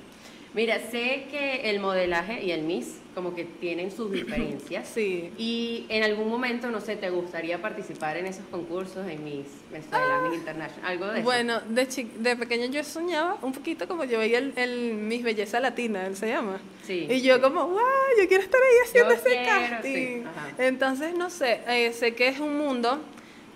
[0.54, 4.88] Mira, sé que el modelaje y el Miss como que tienen sus diferencias.
[4.88, 5.30] Sí.
[5.38, 10.20] Y en algún momento, no sé, ¿te gustaría participar en esos concursos en Miss Venezuela,
[10.28, 10.84] Miss International?
[10.90, 11.20] Algo de eso.
[11.20, 11.24] Ah.
[11.24, 11.86] Bueno, de,
[12.18, 16.16] de pequeña yo soñaba un poquito como yo veía el, el Miss Belleza Latina, él
[16.16, 16.58] se llama.
[16.86, 17.40] Sí, Y yo sí.
[17.40, 17.80] como, wow,
[18.20, 19.92] yo quiero estar ahí haciendo Yo ese quiero, casting.
[19.92, 20.24] sí.
[20.58, 23.00] Entonces, no sé, eh, sé que es un mundo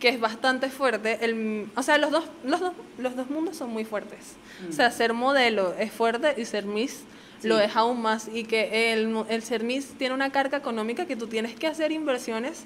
[0.00, 1.18] que es bastante fuerte.
[1.24, 4.34] El, o sea, los dos, los, dos, los dos mundos son muy fuertes.
[4.68, 7.04] O sea, ser modelo es fuerte y ser Miss
[7.40, 7.48] Sí.
[7.48, 8.28] lo es aún más.
[8.28, 11.90] Y que el, el ser Miss tiene una carga económica que tú tienes que hacer
[11.90, 12.64] inversiones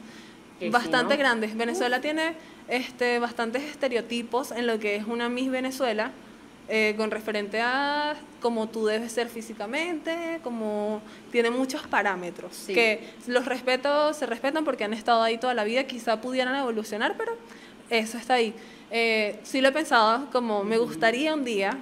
[0.71, 1.19] bastante ¿no?
[1.19, 1.57] grandes.
[1.57, 2.35] Venezuela tiene
[2.69, 6.11] este, bastantes estereotipos en lo que es una Miss Venezuela.
[6.69, 12.73] Eh, con referente a cómo tú debes ser físicamente, como tiene muchos parámetros Sí.
[12.75, 17.17] que los respeto, se respetan porque han estado ahí toda la vida, quizá pudieran evolucionar,
[17.19, 17.37] pero
[17.91, 18.55] eso está ahí.
[18.91, 21.77] Eh, sí lo he pensado, como me gustaría un día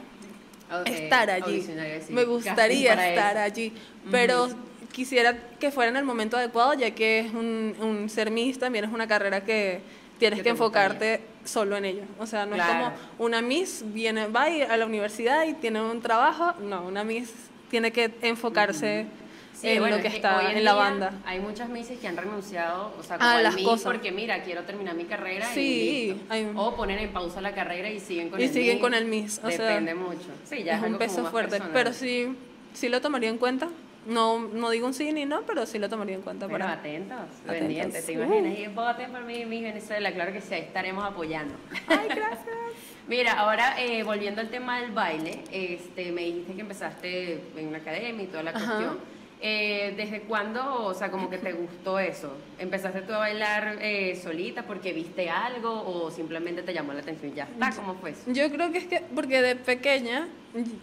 [0.72, 1.72] Ok, estar allí, sí,
[2.08, 3.44] me gustaría estar eso.
[3.44, 3.72] allí,
[4.10, 4.48] pero
[4.90, 8.84] quisiera que fuera en el momento adecuado, ya que es un, un ser Miss también
[8.86, 9.80] es una carrera que
[10.22, 10.84] tienes ¿Qué que gustaría?
[10.86, 12.04] enfocarte solo en ella.
[12.20, 12.92] O sea, no es Claro.
[13.18, 17.02] como una Miss viene, va y- a la universidad y tiene un trabajo, no, una
[17.02, 17.32] Miss
[17.70, 19.06] tiene que enfocarse
[19.54, 21.12] Sí, en bueno, lo que es está en, en la banda.
[21.26, 23.84] Hay muchas misses que han renunciado, o sea, A como al las cosas.
[23.84, 26.24] porque mira, quiero terminar mi carrera y, Sí, listo.
[26.32, 29.04] hay- o poner en pausa la carrera y siguen con Y el siguen con el
[29.06, 30.28] Miss, o sea, Depende mucho.
[30.44, 31.72] Sí, ya es, es un peso fuerte, personal.
[31.74, 32.34] pero sí,
[32.72, 33.68] sí lo tomaría en cuenta.
[34.06, 36.46] No, no digo un sí ni no, pero sí lo tomaría en cuenta.
[36.48, 36.78] Bueno, para...
[36.80, 37.56] atentos, Atentos.
[37.58, 38.22] pendientes, ¿te Uh.
[38.24, 38.58] imaginas?
[38.58, 41.54] Y voten por mí, mi Venezuela, claro que sí, ahí estaremos apoyando.
[41.86, 42.46] Ay, gracias.
[43.08, 47.78] Mira, ahora eh, volviendo al tema del baile, este, me dijiste que empezaste en una
[47.78, 48.64] academia y toda la Ajá.
[48.66, 48.98] cuestión.
[49.44, 52.32] Eh, ¿Desde cuándo, o sea, como que te gustó eso?
[52.60, 57.32] ¿Empezaste tú a bailar eh, solita porque viste algo o simplemente te llamó la atención
[57.32, 57.72] y ya está?
[57.74, 58.22] ¿Cómo fue eso?
[58.28, 60.28] Yo creo que es que, porque de pequeña,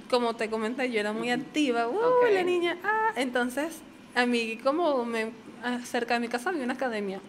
[0.09, 2.33] como te comenté, yo era muy activa, ¡uh, Ok.
[2.33, 2.77] la niña!
[2.83, 3.79] Ah, entonces,
[4.13, 5.31] a mí, como me,
[5.63, 7.21] ah, cerca de mi casa había una academia.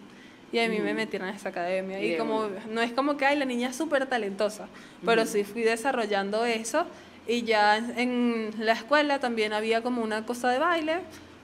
[0.51, 2.01] Y a mí me metieron a esa academia.
[2.01, 4.67] Y Y como, no es como que, ay, la niña es súper talentosa,
[5.05, 6.85] pero sí fui desarrollando eso.
[7.27, 10.99] Y ya en- la escuela también había como una cosa de baile,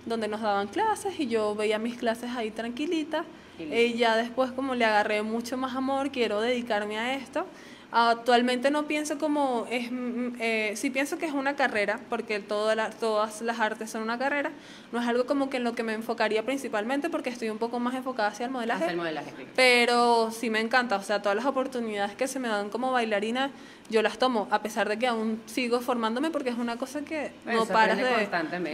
[0.06, 3.24] donde nos daban clases y yo veía mis clases ahí tranquilita.
[3.60, 7.46] Y ya después como le agarré mucho más amor, quiero dedicarme a esto.
[7.92, 12.76] Actualmente no pienso como, es, mm, eh, sí pienso que es una carrera, porque toda
[12.76, 14.52] la- todas las artes son una carrera,
[14.92, 17.80] no es algo como que en lo que me enfocaría principalmente, porque estoy un poco
[17.80, 18.84] más enfocada hacia el modelaje.
[18.86, 19.32] Hacer modelaje.
[19.38, 19.46] sí.
[19.56, 23.52] Pero sí me encanta, o sea, todas las oportunidades que se me dan como bailarina,
[23.90, 27.32] yo las tomo, a pesar de que aún sigo formándome, porque es una cosa que
[27.46, 28.04] Bueno, no paras de,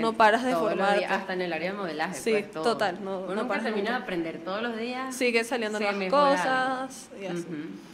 [0.01, 0.49] no paras de
[0.97, 2.15] días, hasta en el área de modelaje.
[2.15, 2.63] Sí, pues, todo.
[2.63, 5.15] total, no- Uno no paras termina de aprender todos los días.
[5.15, 7.37] Sigue saliendo nuevas cosas y así.
[7.41, 7.92] Ujú.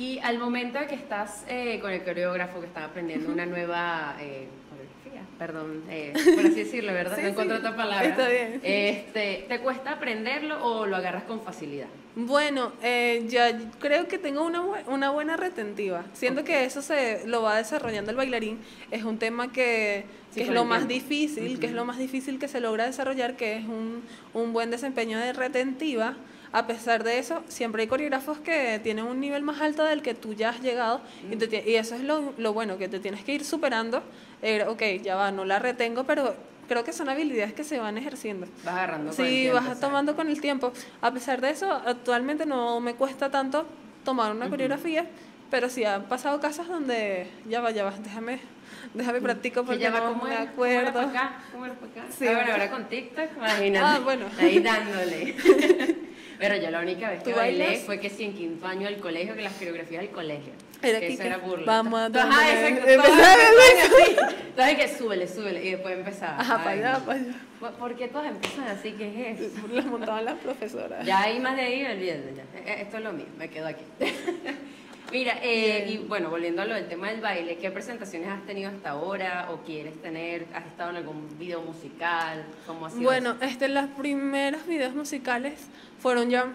[0.00, 4.16] Y al momento de que estás eh, con el coreógrafo que está aprendiendo una nueva
[4.18, 7.16] eh, coreografía, perdón, eh, por así decirlo, ¿verdad?
[7.16, 8.08] Sí, no encuentro sí, otra palabra.
[8.08, 8.60] está bien.
[8.62, 11.88] Este, ¿Te cuesta aprenderlo o lo agarras con facilidad?
[12.16, 16.04] Bueno, eh, ya creo que tengo una, bue- una buena retentiva.
[16.14, 18.58] Siento que eso se lo va desarrollando el bailarín.
[18.90, 22.38] Es un tema que, Sí, que es lo más difícil, que es lo más difícil
[22.38, 26.16] que se logra desarrollar, que es un, un buen desempeño de retentiva.
[26.52, 30.14] A pesar de eso, siempre hay coreógrafos que tienen un nivel más alto del que
[30.14, 33.22] tú ya has llegado y, te y eso es lo, lo bueno, que te tienes
[33.24, 34.02] que ir superando.
[34.42, 36.34] Eh, ok, ya va, no la retengo, pero
[36.66, 38.46] creo que son habilidades que se van ejerciendo.
[38.64, 39.86] Vas agarrando con el Sí, tiempo, vas exacto.
[39.86, 40.72] tomando con el tiempo.
[41.00, 43.66] A pesar de eso, actualmente no me cuesta tanto
[44.04, 45.06] tomar una coreografía,
[45.52, 48.40] pero sí han pasado casos donde ya va, ya va, déjame,
[48.94, 50.50] déjame practico Que porque ya va, no ¿cómo me era?
[50.50, 50.92] ¿Cómo era acuerdo.
[50.94, 51.38] para acá?
[51.52, 52.02] ¿Cómo era para acá?
[52.16, 52.26] Sí.
[52.26, 53.86] Ah, bueno, ahora con TikTok, imagínate.
[53.86, 54.26] Ah, bueno.
[54.38, 55.36] Ahí dándole.
[56.40, 57.84] Pero yo la única vez que ¿Tú bailé bailas?
[57.84, 60.52] fue que sí, en quinto año del colegio, que las coreografías del colegio.
[60.82, 61.66] Era que eso era burla.
[61.66, 62.88] vamos a Ajá, exacto.
[64.48, 65.64] Entonces que súbele, súbele.
[65.64, 66.40] Y después empezaba.
[66.40, 67.32] Ajá, para allá, para allá.
[67.60, 68.92] ¿Por- ¿Por qué todas empiezan así?
[68.92, 69.66] ¿Qué es eso?
[69.70, 71.04] Las montaban las profesoras.
[71.04, 72.60] Ya ahí más de ahí, olvídate ya.
[72.72, 73.84] Eh, Esto es lo mío, me quedo aquí.
[75.12, 78.70] Mira, eh, y bueno, volviendo a lo del tema del baile, ¿qué presentaciones has tenido
[78.70, 80.46] hasta ahora o quieres tener?
[80.54, 82.44] ¿Has estado en algún video musical?
[82.66, 83.44] ¿Cómo ha sido Bueno, eso?
[83.44, 85.66] este, los primeros videos musicales
[85.98, 86.46] fueron ya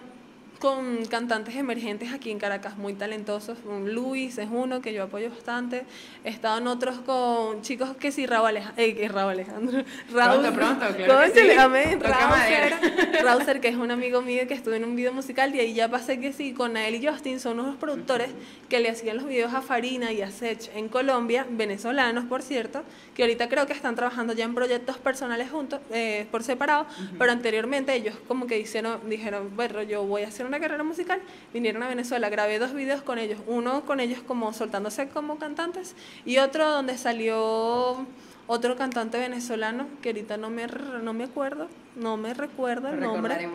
[0.58, 3.58] con cantantes emergentes aquí en Caracas muy talentosos.
[3.84, 5.84] Luis es uno que yo apoyo bastante.
[6.24, 8.82] Estaban otros con chicos que sí, Raúl Alejandro.
[8.82, 9.84] Eh, Raúl Alejandro.
[10.12, 11.56] Raúl, Pronto, pronto, claro que sí.
[11.58, 12.00] amén.
[12.00, 12.74] Rauser,
[13.22, 15.88] Rauser, que es un amigo mío que estuvo en un video musical y ahí ya
[15.90, 18.30] pasé que sí, con él y Justin son unos productores
[18.68, 22.82] que le hacían los videos a Farina y a Sech en Colombia, venezolanos por cierto,
[23.14, 26.86] que ahorita creo que están trabajando ya en proyectos personales juntos, eh, por separado,
[27.18, 31.20] pero anteriormente ellos como que hicieron, dijeron, bueno, yo voy a hacer una carrera musical,
[31.52, 35.94] vinieron a Venezuela, grabé dos videos con ellos, uno con ellos como soltándose como cantantes
[36.24, 38.06] y otro donde salió
[38.48, 40.66] otro cantante venezolano que ahorita no me,
[41.02, 43.34] no me acuerdo, no me recuerdo el nombre.
[43.42, 43.50] en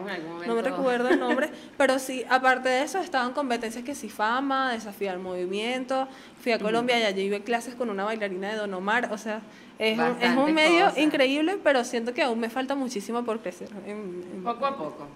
[0.48, 4.74] No me recuerdo el nombre, pero sí, aparte de eso, estaban competencias que sí, fama,
[4.74, 6.10] desafiar movimiento.
[6.44, 9.10] Fui a Colombia y allí tuve clases con una bailarina de Don Omar.
[9.14, 9.42] O sea,
[9.80, 13.70] es, un, es un medio increíble, pero siento que aún me falta muchísimo por crecer.
[13.86, 15.08] en- en- Poco a poco.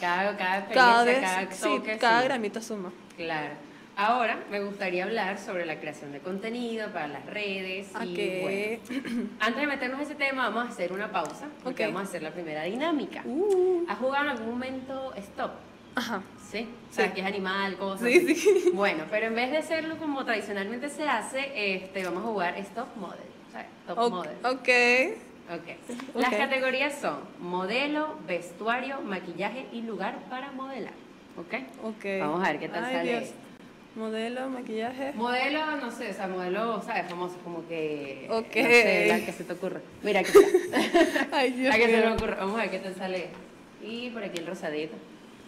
[0.00, 2.24] Cada, cada experiencia, cada cada, vez, sí, toque, cada sí.
[2.28, 2.92] gramito suma.
[3.16, 3.54] Claro.
[3.98, 7.88] Ahora me gustaría hablar sobre la creación de contenido para las redes.
[7.96, 11.86] ¿A y, bueno, antes de meternos a ese tema, vamos a hacer una pausa porque
[11.86, 13.22] vamos a hacer la primera dinámica.
[13.24, 15.52] Uh, ¿Has jugado en algún momento stop?
[15.94, 16.22] ajá.
[16.50, 16.68] ¿Sí?
[16.90, 17.12] O sea, Sí.
[17.14, 18.06] que es animal, cosas.
[18.08, 18.70] Sí, sí.
[18.74, 22.94] Bueno, pero en vez de hacerlo como tradicionalmente se hace, este, vamos a jugar stop
[22.96, 23.18] model.
[23.50, 23.66] ¿sabes?
[23.86, 24.10] Top Ok.
[24.10, 24.36] model.
[24.44, 25.18] ok.
[25.54, 26.16] Ok.
[26.16, 30.92] Las categorías son modelo, vestuario, maquillaje y lugar para modelar.
[31.38, 31.54] ¿Ok?
[31.84, 32.04] Ok.
[32.20, 33.30] Vamos a ver qué tal Ay, sale Dios.
[33.94, 35.12] Modelo, maquillaje.
[35.14, 37.08] Modelo, no sé, o sea, modelo, ¿sabes?
[37.08, 38.26] Famoso, como que.
[38.30, 38.56] Ok.
[38.56, 39.80] No sé, la que se te ocurra.
[40.02, 41.28] Mira, aquí está.
[41.32, 42.06] Ay, Dios la que se mío.
[42.10, 42.34] me ocurre.
[42.36, 43.28] Vamos a ver qué tal sale.
[43.82, 44.96] Y por aquí el rosadito.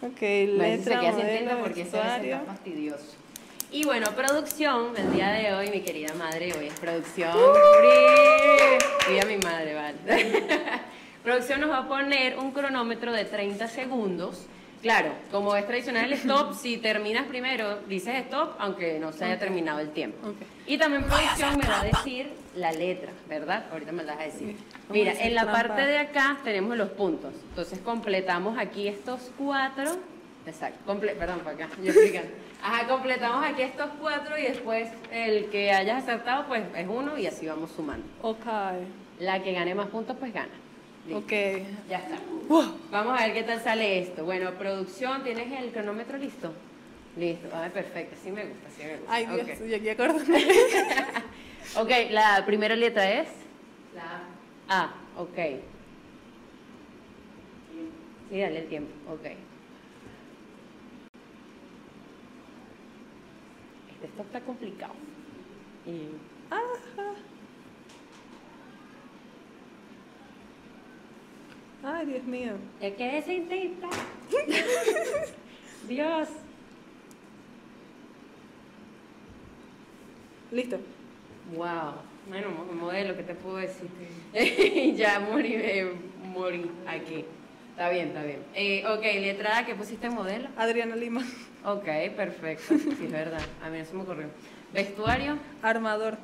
[0.01, 3.17] Ok, se letra, queda sin tinta modelo, porque fastidioso.
[3.71, 7.31] Y bueno, producción, el día de hoy, mi querida madre, hoy es producción.
[7.79, 9.13] ¡Pri!
[9.13, 10.43] Viva mi madre, vale.
[11.23, 14.47] producción nos va a poner un cronómetro de 30 segundos
[14.81, 19.33] Claro, como es tradicional el stop, si terminas primero, dices stop, aunque no se haya
[19.33, 19.39] Ok.
[19.41, 20.29] terminado el tiempo.
[20.29, 20.37] Ok.
[20.67, 23.65] Y también producción me va a decir la letra, ¿verdad?
[23.73, 24.55] Ahorita me la vas a decir.
[24.89, 25.67] Mira, a en la trampa.
[25.67, 27.33] parte de acá tenemos los puntos.
[27.49, 29.97] Entonces completamos aquí estos cuatro.
[30.45, 32.31] Exacto, comple perdón, para acá, yo explicando.
[32.61, 37.25] Ajá, completamos aquí estos cuatro y después el que hayas acertado, pues es uno y
[37.25, 38.05] así vamos sumando.
[38.21, 38.45] Ok.
[39.19, 40.49] La que gane más puntos, pues gana.
[41.07, 41.19] Listo.
[41.19, 41.31] Ok.
[41.89, 42.15] Ya está.
[42.91, 44.25] Vamos a ver qué tal sale esto.
[44.25, 46.53] Bueno, producción, ¿tienes el cronómetro listo?
[47.17, 47.47] Listo.
[47.53, 48.15] Ay, perfecto.
[48.21, 49.13] Sí me gusta, sí me gusta.
[49.13, 49.67] Ay, Dios, Ok.
[49.67, 50.43] yo aquí acordándome.
[51.77, 53.27] Ok, la primera letra es.
[53.93, 54.23] La
[54.67, 54.93] A.
[55.17, 55.37] ok.
[58.29, 58.91] Sí, dale el tiempo.
[59.13, 59.25] Ok.
[64.03, 64.93] Esto está complicado.
[65.85, 66.09] Y-
[71.83, 72.53] Ay, Dios mío.
[72.81, 73.87] ¿De qué se intenta?
[75.87, 76.27] Dios.
[80.51, 80.77] Listo.
[81.55, 81.93] Wow.
[82.27, 83.87] Bueno, mo- modelo, ¿qué te puedo decir?
[84.95, 85.93] ya morí, eh,
[86.25, 87.25] morí aquí.
[87.71, 88.39] Está bien, está bien.
[88.53, 90.49] Eh, ok, letra A, ¿qué pusiste en modelo?
[90.57, 91.23] Adriana Lima.
[91.65, 92.77] Ok, perfecto.
[92.77, 93.41] Sí, es verdad.
[93.63, 94.27] A mí no se me ocurrió.
[94.73, 96.17] Vestuario, Armador.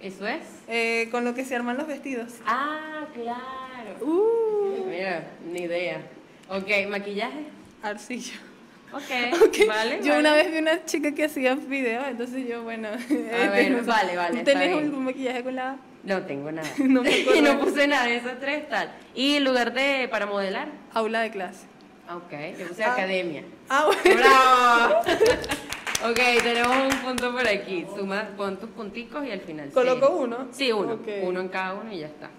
[0.00, 0.42] ¿eso es?
[0.68, 2.34] Eh, con lo que se arman los vestidos.
[2.46, 3.96] Ah, claro.
[4.00, 4.86] Uh.
[4.88, 6.02] Mira, ni idea.
[6.48, 7.46] Ok, maquillaje.
[7.82, 8.34] Arcilla.
[8.92, 9.02] Ok,
[9.44, 9.66] Ok.
[9.66, 9.98] vale.
[10.02, 10.20] yo vale.
[10.20, 12.88] una vez vi una chica que hacía videos, entonces yo, bueno.
[13.08, 15.76] ver, vale, vale, está ¿Tenés un maquillaje con la A?
[16.04, 16.68] No tengo nada.
[16.78, 18.90] No y no puse nada de esos tres tal.
[19.14, 20.68] ¿Y lugar de para modelar?
[20.94, 21.66] aula de clase?
[22.16, 22.92] Ok, yo puse Ah.
[22.94, 23.44] academia.
[23.68, 24.20] Ah, bueno.
[24.20, 25.00] ¡Bravo!
[26.10, 27.86] ok, tenemos un punto por aquí.
[27.94, 29.70] Suma, pon tus punticos y al final.
[29.70, 30.48] ¿Coloco uno?
[30.50, 30.98] Sí, uno.
[31.22, 32.30] Uno en cada uno y ya está.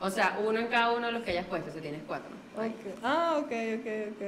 [0.00, 2.30] O sea, uno en cada uno de los que hayas puesto, si tienes cuatro.
[3.04, 4.22] Ah, ok, ok, ok.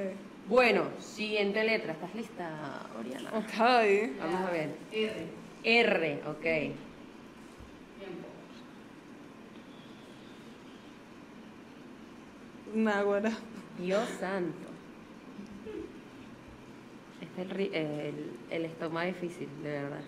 [0.47, 1.93] Bueno, siguiente letra.
[1.93, 2.49] ¿Estás lista,
[2.97, 3.29] Oriana?
[3.33, 4.19] Ok.
[4.19, 4.69] Vamos a ver.
[4.91, 5.25] R.
[5.63, 6.45] R, ok.
[12.73, 13.31] Náguara.
[13.79, 14.67] Dios santo.
[17.21, 20.01] Este es el, el, el estómago difícil, de verdad.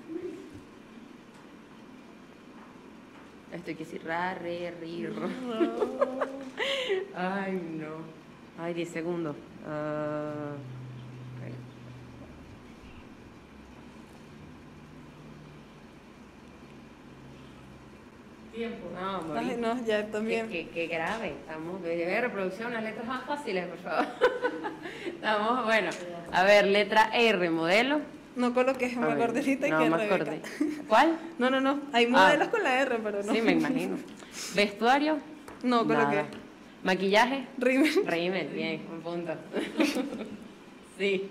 [3.54, 5.30] Estoy que decir ra, re, ri, ro.
[7.16, 8.64] Ay, no.
[8.64, 9.36] Ay, 10 segundos.
[9.66, 10.56] Ah,
[18.54, 18.88] Tiempo.
[18.94, 19.50] No, morí.
[19.50, 20.48] Ay, no, ya Qué, también.
[20.50, 21.30] qué- qué grave.
[21.42, 21.82] Estamos.
[21.82, 24.06] De de reproducción, unas letras más fáciles, por favor.
[25.08, 25.90] Estamos, bueno.
[26.32, 28.02] A ver, letra R, modelo.
[28.36, 30.48] No coloques una corderita y no que me Rebeca.
[30.88, 31.18] ¿Cuál?
[31.40, 31.82] No, no, no.
[31.94, 32.10] Hay Ah.
[32.10, 33.34] modelos con la R, pero no.
[33.34, 33.98] Sí, me imagino.
[34.56, 35.18] Vestuario.
[35.64, 36.16] No, coloqué.
[36.16, 36.26] Nada.
[36.84, 37.48] Maquillaje.
[37.58, 38.06] Rímel.
[38.06, 39.34] Rímel, bien, un punto.
[40.98, 41.30] sí.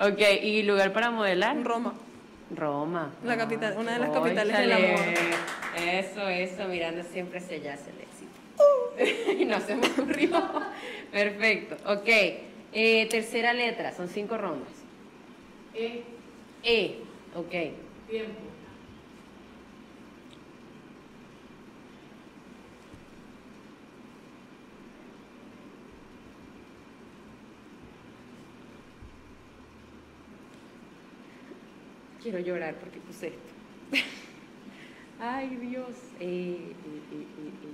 [0.00, 1.62] Ok, ¿y lugar para modelar?
[1.62, 1.94] Roma.
[2.54, 3.12] Roma.
[3.24, 4.94] La capital- una de las capitales del Cónchale.
[4.94, 5.14] amor.
[5.76, 9.38] Eso, eso, mirando siempre hacia allá hacia el éxito.
[9.42, 10.30] y no se me ocurrió.
[11.12, 11.76] Perfecto.
[11.92, 12.08] Ok.
[12.72, 14.68] eh, tercera letra, son cinco rondas.
[15.74, 16.02] E.
[16.64, 16.98] E.
[17.34, 17.50] Ok.
[18.10, 18.40] Tiempo.
[32.22, 33.38] Quiero llorar porque puse esto.
[35.20, 35.96] Ay, Dios.
[36.18, 37.72] Eh, eh, eh, eh, eh,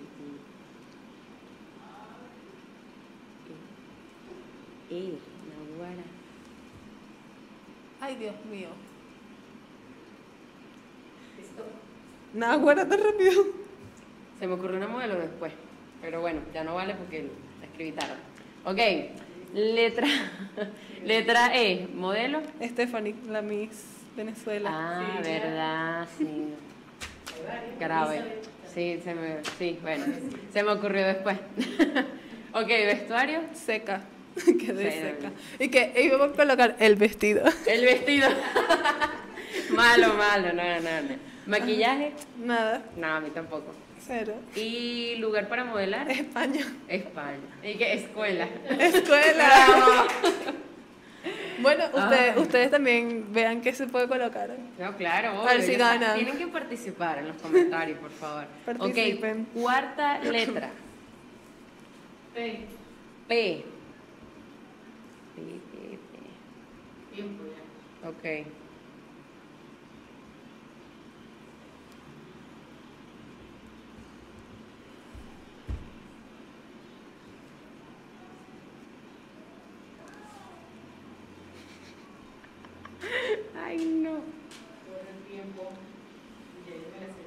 [4.90, 4.94] eh.
[4.96, 6.02] Eh, Nahuara.
[8.00, 8.68] Ay, Dios mío.
[11.40, 11.64] Esto.
[12.34, 13.44] Náguara, tan rápido.
[14.38, 15.52] Se me ocurrió una modelo después.
[16.02, 17.30] Pero bueno, ya no vale porque
[17.60, 18.16] la escribí tarde.
[18.66, 19.54] Ok.
[19.54, 20.06] Letra,
[21.04, 22.42] letra E, modelo.
[22.62, 24.70] Stephanie, la Miss Venezuela.
[24.72, 26.54] Ah, verdad, sí.
[27.78, 28.22] Grave.
[28.72, 30.04] Sí, se me, sí, bueno,
[30.52, 31.38] se me ocurrió después.
[32.52, 33.40] ok, vestuario.
[33.52, 34.02] Seca.
[34.34, 35.32] Quedé Sí, seca.
[35.58, 37.44] Y que iba a colocar el vestido.
[37.66, 38.28] El vestido.
[39.70, 41.16] malo, malo, no, no, no.
[41.46, 42.12] Maquillaje.
[42.38, 42.82] Nada.
[42.96, 43.72] No, a mí tampoco.
[44.00, 44.34] Cero.
[44.56, 46.10] ¿Y lugar para modelar?
[46.10, 46.66] España.
[46.88, 47.38] España.
[47.62, 47.94] ¿Y qué?
[47.94, 48.48] Escuela.
[48.78, 49.66] Escuela.
[49.66, 50.54] Bravo.
[51.60, 52.42] Bueno, ustedes, Ay.
[52.42, 54.50] ustedes también vean qué se puede colocar.
[54.78, 56.16] No, claro, A ver obvio, si ganan.
[56.16, 58.44] Tienen que participar en los comentarios, por favor.
[58.66, 59.46] Participen.
[59.54, 60.70] Ok, cuarta letra.
[62.34, 62.66] P.
[63.28, 63.64] P.
[65.36, 67.14] P, P, P.
[67.14, 68.08] Tiempo ya.
[68.08, 68.46] Ok.
[83.64, 84.20] Ay, no.
[86.66, 87.22] Ya yo me la sé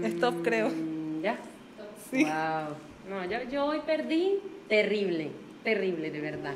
[0.00, 0.08] todo.
[0.08, 0.70] Stop, mm, creo.
[1.22, 1.38] ¿Ya?
[2.10, 2.24] Sí.
[2.24, 2.76] Wow.
[3.08, 5.30] No, yo, yo hoy perdí terrible,
[5.64, 6.54] terrible, de verdad.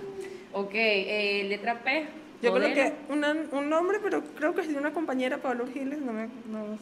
[0.52, 2.06] Ok, eh, letra P.
[2.42, 6.00] Yo creo que una, un nombre, pero creo que es de una compañera, Pablo Giles,
[6.00, 6.28] no me...
[6.50, 6.78] No,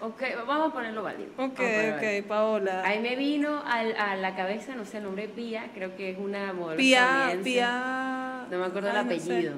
[0.00, 1.30] Ok, vamos a ponerlo válido.
[1.36, 2.20] Ok, a ponerlo válido.
[2.20, 2.82] ok, Paola.
[2.84, 6.18] Ahí me vino al- a la cabeza, no sé el nombre, Pía, creo que es
[6.18, 7.36] una modelo Pia.
[7.42, 8.46] Pia...
[8.50, 9.16] No me acuerdo el Ay, no sé.
[9.16, 9.54] apellido.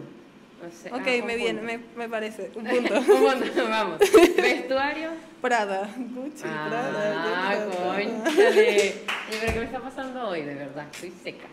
[0.62, 0.88] No sé.
[0.92, 2.50] Ok, Ah, me viene, me, me parece.
[2.54, 2.94] Un punto.
[2.98, 3.98] Un punto, vamos.
[4.36, 5.10] Vestuario.
[5.40, 7.14] Prada, Gucci, Prada.
[7.16, 7.94] Ah, Prada.
[7.94, 8.94] conchale.
[9.30, 10.86] Yo creo que me está pasando hoy, de verdad.
[10.92, 11.46] Estoy seca.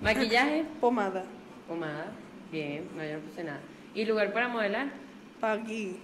[0.00, 1.24] Maquillaje, Pomada,
[1.68, 2.06] pomada.
[2.52, 3.60] Bien, no, yo no puse nada.
[3.94, 4.88] ¿Y lugar para modelar?
[5.40, 5.96] Pagui.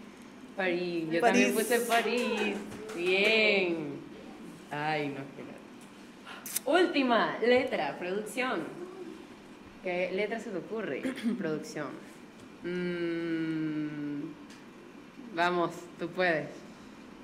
[0.64, 1.04] París.
[1.10, 1.46] Yo París.
[1.46, 2.56] también puse París.
[2.94, 3.76] Bien.
[4.70, 6.78] Ay, no, nada.
[6.80, 8.64] Última letra, producción.
[9.82, 11.00] ¿Qué letra se te ocurre?
[11.38, 11.88] producción.
[12.62, 14.32] Mm,
[15.34, 16.48] vamos, tú puedes.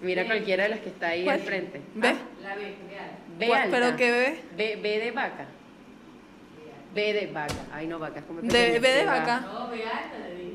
[0.00, 1.36] Mira cualquiera de las que está ahí ¿Cuál?
[1.40, 1.80] al frente.
[1.94, 2.08] ¿B?
[2.08, 2.74] Ah, la B,
[3.38, 3.70] B alta.
[3.70, 4.40] ¿Pero qué B?
[4.56, 5.46] B, B de vaca.
[6.94, 7.54] B de vaca.
[7.72, 8.78] Ay, no, vaca es como De, pequeña.
[8.80, 9.46] B de va- vaca.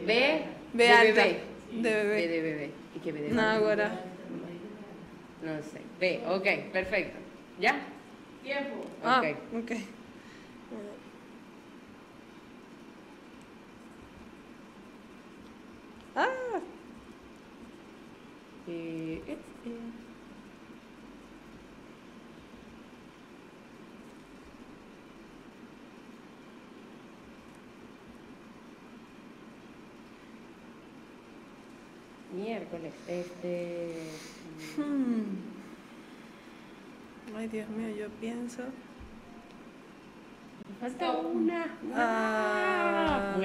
[0.07, 1.23] B, B alta.
[1.23, 1.50] bebé.
[1.71, 2.15] De bebé.
[2.15, 2.73] B de bebé.
[2.95, 4.05] ¿Y qué B de No, ahora.
[5.41, 5.81] No sé.
[5.99, 7.19] B, ok, perfecto.
[7.57, 7.79] ¿Ya?
[8.43, 8.85] Tiempo.
[9.03, 9.63] Ah, Ok.
[9.63, 9.71] ok.
[16.15, 16.27] Ah,
[18.67, 19.23] Eh,
[19.65, 19.91] eh,
[32.33, 33.93] Miércoles, este.
[34.77, 35.23] hmm.
[37.37, 38.63] Ay, Dios mío, yo pienso.
[40.79, 41.67] Falta una.
[41.93, 43.35] Ah.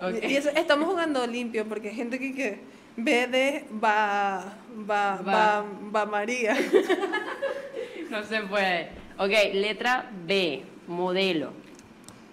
[0.00, 0.14] Ok.
[0.22, 2.58] Y eso, estamos jugando limpio porque hay gente que, que
[2.96, 4.54] ve de va,
[4.88, 5.22] va, Va.
[5.22, 6.56] va, va María.
[8.10, 8.88] No se puede.
[9.18, 11.52] Ok, letra B, modelo.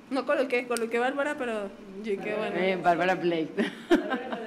[0.09, 1.69] No coloqué, coloqué Bárbara, pero
[2.03, 2.55] yo qué bueno.
[2.55, 3.53] Eh, Bárbara Blake.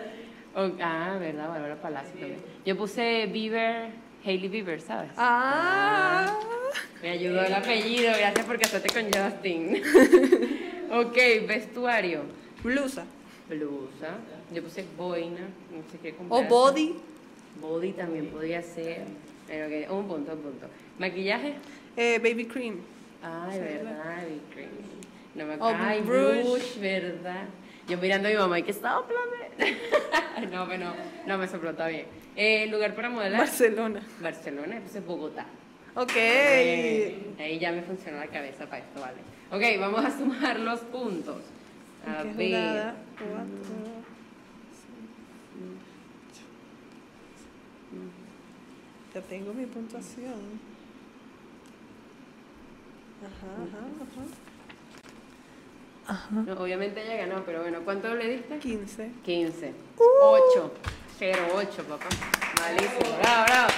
[0.55, 2.41] Ok, ah, verdad, Bárbara Palacio también.
[2.67, 3.91] Yo puse Bieber,
[4.25, 5.11] Hailey Bieber, ¿sabes?
[5.17, 6.39] Ah,
[7.03, 9.83] Me ayudó el apellido, gracias por casarte con Justin.
[10.93, 12.23] ok, vestuario.
[12.63, 13.05] blusa.
[13.49, 14.17] Blusa.
[14.53, 15.41] Yo puse boina,
[15.71, 16.49] no sé qué O comprar.
[16.49, 16.95] body.
[17.61, 19.05] Body también podría ser.
[19.47, 20.67] Pero que, un punto, un punto.
[20.99, 21.55] Maquillaje.
[21.97, 22.77] eh, baby cream.
[23.23, 24.71] Ay, verdad, Ivy cream.
[25.35, 26.43] No me O Ay, Brush.
[26.43, 27.45] Brush, verdad.
[27.91, 29.51] Yo mirando a mi mamá, ¿y está soplame?
[30.53, 30.95] no, pero no,
[31.27, 32.07] no me sopló, está bien.
[32.37, 33.41] Eh, lugar para modelar.
[33.41, 34.01] Barcelona.
[34.23, 35.45] Barcelona, entonces Bogotá.
[35.97, 36.13] Ok.
[36.15, 39.19] Eh, ahí ya me funcionó la cabeza para esto, vale.
[39.51, 41.43] Ok, vamos a sumar los puntos.
[42.07, 42.47] A ¿Qué ver.
[42.49, 42.95] jugada?
[43.19, 43.75] Cuatro.
[49.13, 50.61] Ya tengo mi puntuación.
[53.21, 54.50] Ajá, ajá, ajá.
[56.31, 58.59] No, obviamente ella ganó, pero bueno, ¿cuánto le diste?
[58.59, 59.11] 15.
[59.25, 59.73] 15.
[59.99, 60.03] Uh.
[60.57, 60.73] 8.
[61.19, 62.07] 0, 8, papá.
[62.61, 63.17] Malísimo.
[63.19, 63.69] Bravo, bravo.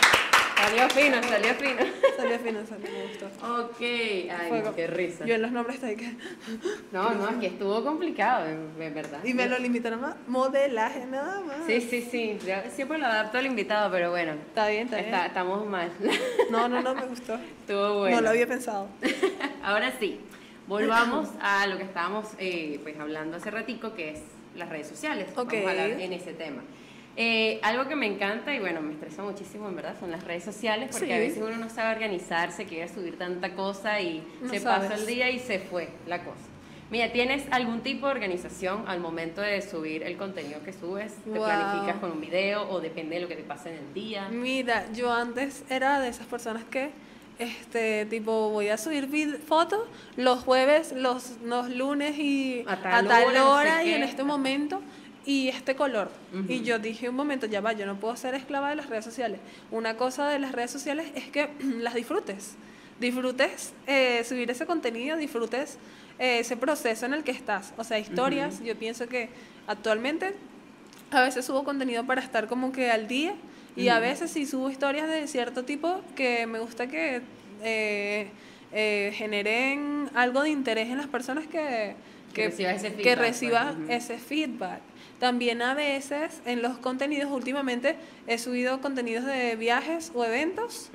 [0.63, 1.81] Salió fino, salió fino.
[2.17, 3.27] Salió fino, salió, me gustó.
[3.65, 3.81] ok.
[3.81, 5.25] Ay, qué risa.
[5.25, 6.15] Yo en los nombres estoy que...
[6.93, 9.19] No, no, es que estuvo complicado, en, verdad.
[9.25, 11.57] Y me lo limitaron a modelaje nada más.
[11.67, 12.39] Sí, sí, sí.
[12.47, 14.35] Yo siempre lo adapto al invitado, pero bueno.
[14.35, 15.07] Está bien, está bien.
[15.09, 15.91] está- estamos mal.
[16.51, 17.35] No, no, no, me gustó.
[17.61, 18.17] Estuvo bueno.
[18.17, 18.87] No lo había pensado.
[19.65, 20.21] Ahora sí,
[20.73, 24.21] volvamos a lo que estábamos eh, pues, hablando hace ratico, que es
[24.57, 25.29] las redes sociales.
[25.37, 25.53] Ok.
[25.53, 26.63] Vamos a hablar en ese tema.
[27.15, 30.45] Eh, algo que me encanta y bueno, me estresa muchísimo en verdad son las redes
[30.45, 31.13] sociales porque Sí.
[31.13, 34.89] a veces uno no sabe organizarse, quiere subir tanta cosa y No se sabes.
[34.89, 36.41] pasó el día y se fue la cosa.
[36.91, 41.15] Mira, ¿tienes algún tipo de organización al momento de subir el contenido que subes?
[41.25, 41.45] ¿Te Wow.
[41.45, 44.29] planificas con un video o depende de lo que te pase en el día?
[44.31, 46.91] Mira, yo antes era de esas personas que,
[47.43, 49.09] este, tipo, voy a subir
[49.47, 49.81] fotos
[50.17, 53.87] los jueves, los, los lunes y A a tal tal, hora, no sé hora y
[53.87, 53.97] qué.
[53.97, 54.81] en este momento
[55.25, 56.11] y este color.
[56.35, 56.51] Ujú.
[56.53, 59.05] Y yo dije un momento, ya va, yo no puedo ser esclava de las redes
[59.05, 59.39] sociales.
[59.71, 62.55] Una cosa de las redes sociales es que las disfrutes.
[63.01, 65.79] Disfrutes eh, subir ese contenido, disfrutes
[66.19, 67.73] eh, ese proceso en el que estás.
[67.77, 69.29] O sea, historias, yo pienso que
[69.67, 70.35] actualmente
[71.11, 73.35] a veces subo contenido para estar como que al día
[73.77, 77.23] y a veces sí subo historias de cierto tipo que me gusta que
[77.63, 78.29] eh,
[78.73, 81.95] eh, generen algo de interés en las personas que,
[82.35, 84.81] Que reciba ese que feedback, reciba pues, ese feedback.
[85.19, 87.95] También a veces en los contenidos, últimamente
[88.27, 90.91] he subido contenidos de viajes o eventos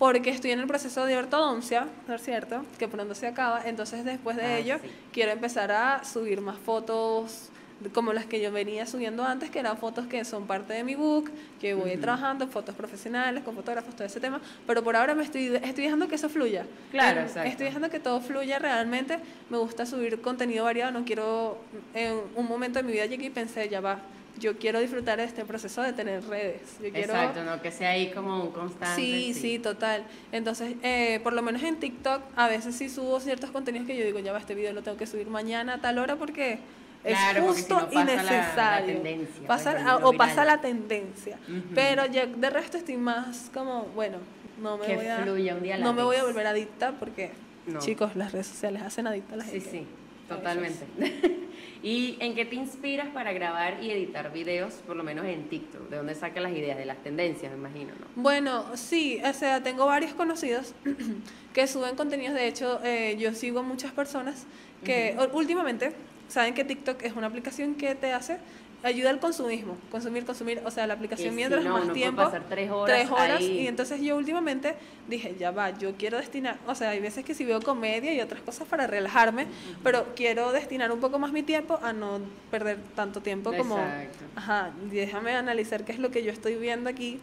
[0.00, 2.64] porque estoy en el proceso de ortodoncia, ¿no es cierto?
[2.78, 3.62] Que pronto se acaba.
[3.64, 4.90] Entonces, después de Ah, ello, sí.
[5.12, 7.50] quiero empezar a subir más fotos
[7.92, 10.94] como las que yo venía subiendo antes, que eran fotos que son parte de mi
[10.94, 11.30] book,
[11.60, 15.46] que voy trabajando, fotos profesionales, con fotógrafos, todo ese tema, pero por ahora me estoy,
[15.62, 16.66] estoy dejando que eso fluya.
[16.90, 17.48] Claro, Eh, exacto.
[17.48, 19.18] Estoy dejando que todo fluya realmente,
[19.50, 21.58] me gusta subir contenido variado, no quiero,
[21.94, 23.98] en un momento de mi vida llegué y pensé, ya va,
[24.38, 27.12] yo quiero disfrutar de este proceso de tener redes, yo quiero...
[27.12, 29.00] Exacto, no que sea ahí como un constante.
[29.00, 30.04] Sí, sí, total.
[30.32, 34.04] Entonces, eh, por lo menos en TikTok, a veces sí subo ciertos contenidos que yo
[34.04, 36.58] digo, ya va, este video lo tengo que subir mañana a tal hora porque
[37.04, 38.94] es si justo no y la- la necesario.
[38.94, 41.38] tendencia, Pasa- pues, a- o pasa la tendencia.
[41.74, 44.18] Pero ya de resto estoy más como, bueno,
[44.60, 45.22] no me Que voy a...
[45.22, 47.32] fluya un día a la no me voy a volver adicta porque,
[47.66, 47.78] No.
[47.80, 49.70] chicos, las redes sociales hacen adicta a la Sí, gente.
[49.70, 49.86] sí,
[50.30, 50.86] A totalmente.
[51.82, 55.88] ¿Y en qué te inspiras para grabar y editar videos, por lo menos en TikTok?
[55.88, 56.78] ¿De dónde sacas las ideas?
[56.78, 58.06] De las tendencias, me imagino, ¿no?
[58.22, 60.74] Bueno, sí, o sea, tengo varios conocidos
[61.52, 62.34] que suben contenidos.
[62.34, 64.46] De hecho, eh, yo sigo a muchas personas
[64.84, 65.92] que últimamente
[66.32, 68.38] saben que TikTok es una aplicación que te hace
[68.82, 72.22] ayuda al consumismo, consumir, consumir, o sea, la aplicación Que mientras si no, más tiempo,
[72.22, 73.60] pasar tres horas tres horas, ahí.
[73.60, 74.74] y entonces yo últimamente
[75.08, 78.20] dije, ya va, yo quiero destinar, o sea, hay veces que si veo comedia y
[78.20, 79.46] otras cosas para relajarme,
[79.84, 82.20] pero quiero destinar un poco más mi tiempo a no
[82.50, 84.24] perder tanto tiempo como, Exacto.
[84.34, 87.20] ajá, déjame analizar qué es lo que yo estoy viendo aquí.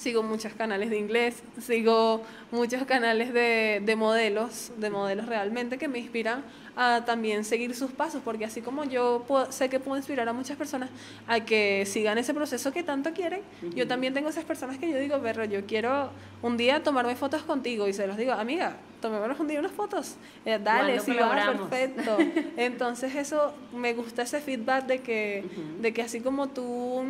[0.00, 5.88] Sigo muchos canales de inglés, sigo muchos canales de, de modelos, de modelos realmente que
[5.88, 6.42] me inspiran
[6.74, 10.32] a también seguir sus pasos, porque así como yo puedo- sé que puedo inspirar a
[10.32, 10.88] muchas personas
[11.26, 13.42] a que sigan ese proceso que tanto quieren,
[13.74, 16.08] yo también tengo esas personas que yo digo, perro, yo quiero
[16.40, 20.14] un día tomarme fotos contigo y se los digo, amiga, tomémonos un día unas fotos,
[20.46, 21.68] Eh, dale, ¿Cuándo sí, va, colaboramos?
[21.68, 22.16] perfecto.
[22.56, 25.82] Entonces eso, me gusta ese feedback de que, Ujú.
[25.82, 27.02] de que así como tú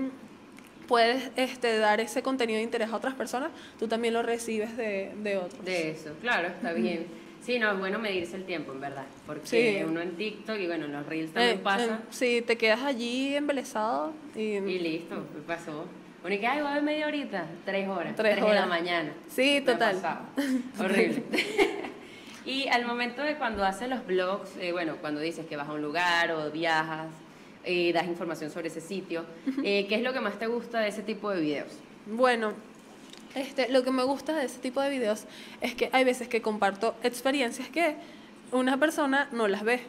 [0.90, 5.12] puedes este, dar ese contenido de interés a otras personas, tú también lo recibes de,
[5.22, 5.64] de otros.
[5.64, 7.06] De eso, claro, está bien.
[7.40, 9.04] Sí, no, es bueno medirse el tiempo, en verdad.
[9.24, 9.84] Porque Sí.
[9.84, 12.00] uno en TikTok y bueno, en los Reels Eh, también eh, pasa.
[12.10, 14.40] sí, te quedas allí embelesado y...
[14.56, 15.86] Y listo, me pasó.
[16.22, 18.46] Bueno, y que, ay, voy a ver media horita, tres horas, Tres tres, de la
[18.64, 18.68] horas.
[18.68, 19.12] mañana.
[19.28, 19.96] Sí, total.
[20.80, 21.22] Horrible.
[22.44, 25.72] y al momento de cuando haces los blogs, eh, bueno, cuando dices que vas a
[25.72, 27.06] un lugar o viajas
[27.64, 29.24] y das información sobre ese sitio,
[29.62, 31.72] eh, ¿qué es lo que más te gusta de ese tipo de videos?
[32.06, 32.52] Bueno,
[33.34, 35.24] este, lo que me gusta de ese tipo de videos
[35.60, 37.96] es que hay veces que comparto experiencias que
[38.52, 39.80] una persona no las ve.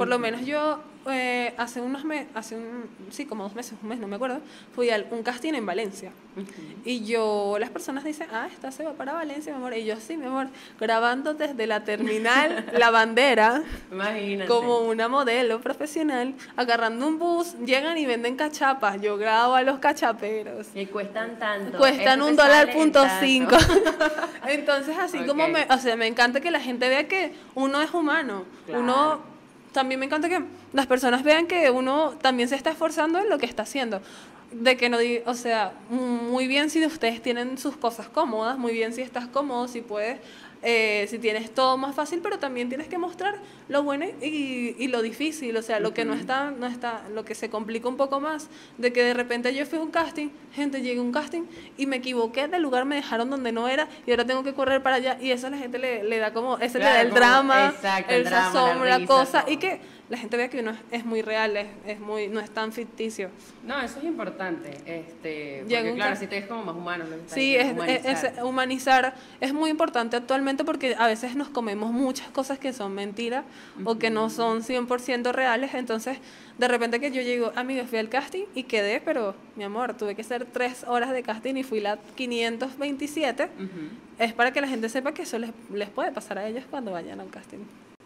[0.00, 0.80] Por lo menos yo
[1.10, 4.40] eh, hace unos meses, hace un, sí, como dos meses, un mes, no me acuerdo,
[4.74, 6.10] fui a un casting en Valencia.
[6.86, 9.74] Y yo, las personas dicen, ah, esta se va para Valencia, mi amor.
[9.74, 10.48] Y yo, sí, mi amor,
[10.80, 14.48] grabando desde la terminal La Bandera, Imagínate.
[14.48, 19.02] como una modelo profesional, agarrando un bus, llegan y venden cachapas.
[19.02, 20.68] Yo grabo a los cachaperos.
[20.74, 21.76] Y cuestan tanto.
[21.76, 23.56] Cuestan un dólar punto cinco.
[24.48, 27.92] Entonces, así como me, o sea, me encanta que la gente vea que uno es
[27.92, 28.44] humano.
[28.66, 28.80] Claro.
[28.82, 29.29] Uno
[29.72, 30.42] también me encanta que
[30.72, 34.00] las personas vean que uno también se está esforzando en lo que está haciendo.
[34.52, 38.92] De que no o sea, muy bien si ustedes tienen sus cosas cómodas, muy bien
[38.92, 40.18] si estás cómodo, si puedes,
[40.62, 43.38] eh, si tienes todo más fácil, pero también tienes que mostrar
[43.70, 47.24] lo bueno y, y lo difícil, o sea, lo que no está, no está, lo
[47.24, 48.48] que se complica un poco más,
[48.78, 51.42] de que de repente yo fui a un casting, gente, llegué a un casting
[51.78, 54.82] y me equivoqué del lugar, me dejaron donde no era y ahora tengo que correr
[54.82, 57.00] para allá y eso a la gente le, le da como, ese le Claro, da
[57.02, 59.52] el como- drama, exacto, el el drama, la sazón, la, risa, cosa todo.
[59.52, 62.40] y que la gente vea que uno es, es muy real, es, es muy, no
[62.40, 63.30] es tan ficticio.
[63.64, 64.70] No, eso es importante.
[64.84, 67.04] Este, porque claro, si te ves como más humano.
[67.08, 68.32] lo que Sí, humanizar.
[68.36, 72.92] es- humanizar es muy importante actualmente porque a veces nos comemos muchas cosas que son
[72.92, 73.44] mentiras
[73.84, 75.74] o que no son 100% reales.
[75.74, 76.18] Entonces,
[76.58, 80.14] de repente que yo llego, amigo, fui al casting y quedé, pero mi amor, tuve
[80.14, 83.44] que hacer tres horas de casting y fui la 527.
[83.44, 83.68] Ujú.
[84.18, 86.92] Es para que la gente sepa que eso les, les puede pasar a ellos cuando
[86.92, 87.58] vayan a un casting.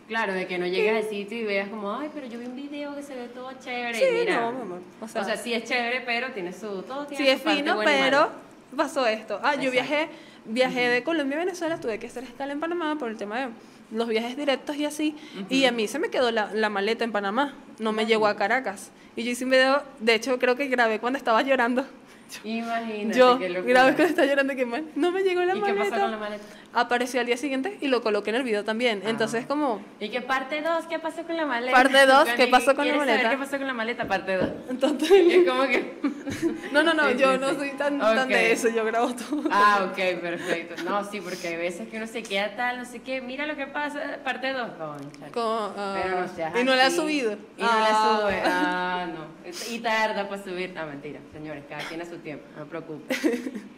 [0.07, 2.55] Claro, de que no llegues al sitio y veas como, ay, pero yo vi un
[2.55, 3.94] video que se ve todo chévere.
[3.98, 4.80] Sí, y mira, no, mi amor.
[5.00, 6.82] O O sea, sea, sí es chévere, pero tiene su.
[6.82, 8.28] Todo tiene Sí, es fino, pero
[8.76, 9.40] pasó esto.
[9.42, 9.72] Ah, yo Exacto.
[9.72, 10.09] viajé,
[10.44, 13.48] viajé de Colombia a Venezuela, tuve que hacer escala en Panamá por el tema de
[13.91, 15.16] los viajes directos y así.
[15.49, 18.37] Y a mí se me quedó la, la maleta en Panamá, no me llegó a
[18.37, 18.91] Caracas.
[19.16, 21.87] Y yo hice un video, de hecho creo que grabé cuando estaba llorando.
[22.43, 23.16] Imagínate.
[23.18, 25.91] yo grabé cuando estaba llorando, que mal, no me llegó la ¿Y qué maleta.
[25.91, 26.45] pasó con la maleta?
[26.74, 29.02] Apareció al día siguiente y lo coloqué en el video también.
[29.04, 29.10] Ah.
[29.10, 29.80] Entonces como...
[30.00, 30.86] ¿Y qué parte 2?
[30.86, 31.72] ¿Qué pasó con la maleta?
[31.76, 33.30] Parte dos, ¿qué Cuando pasó con la ¿quieres saber maleta?
[33.30, 34.08] ¿Qué pasó con la maleta?
[34.08, 34.48] Parte 2.
[34.70, 35.94] Entonces, Es como que.
[36.72, 37.56] no, no, no, Sí, yo sí, no sí.
[37.56, 38.28] soy tan, tan Ok.
[38.28, 39.42] de eso, yo grabo todo.
[39.50, 40.82] Ah, ok, perfecto.
[40.84, 43.20] No, sí, porque hay veces que uno se queda tal, no sé qué.
[43.20, 44.68] Mira lo que pasa, parte 2.
[44.78, 45.26] Concha.
[45.32, 47.32] Como, ah, Pero no seas y no la ha subido.
[47.56, 47.88] Y no Ah.
[48.18, 48.42] la sube.
[48.44, 49.34] Ah, no.
[49.70, 50.72] Y tarda para subir.
[50.74, 53.20] No, mentira, señores, cada quien a su tiempo, no te preocupes.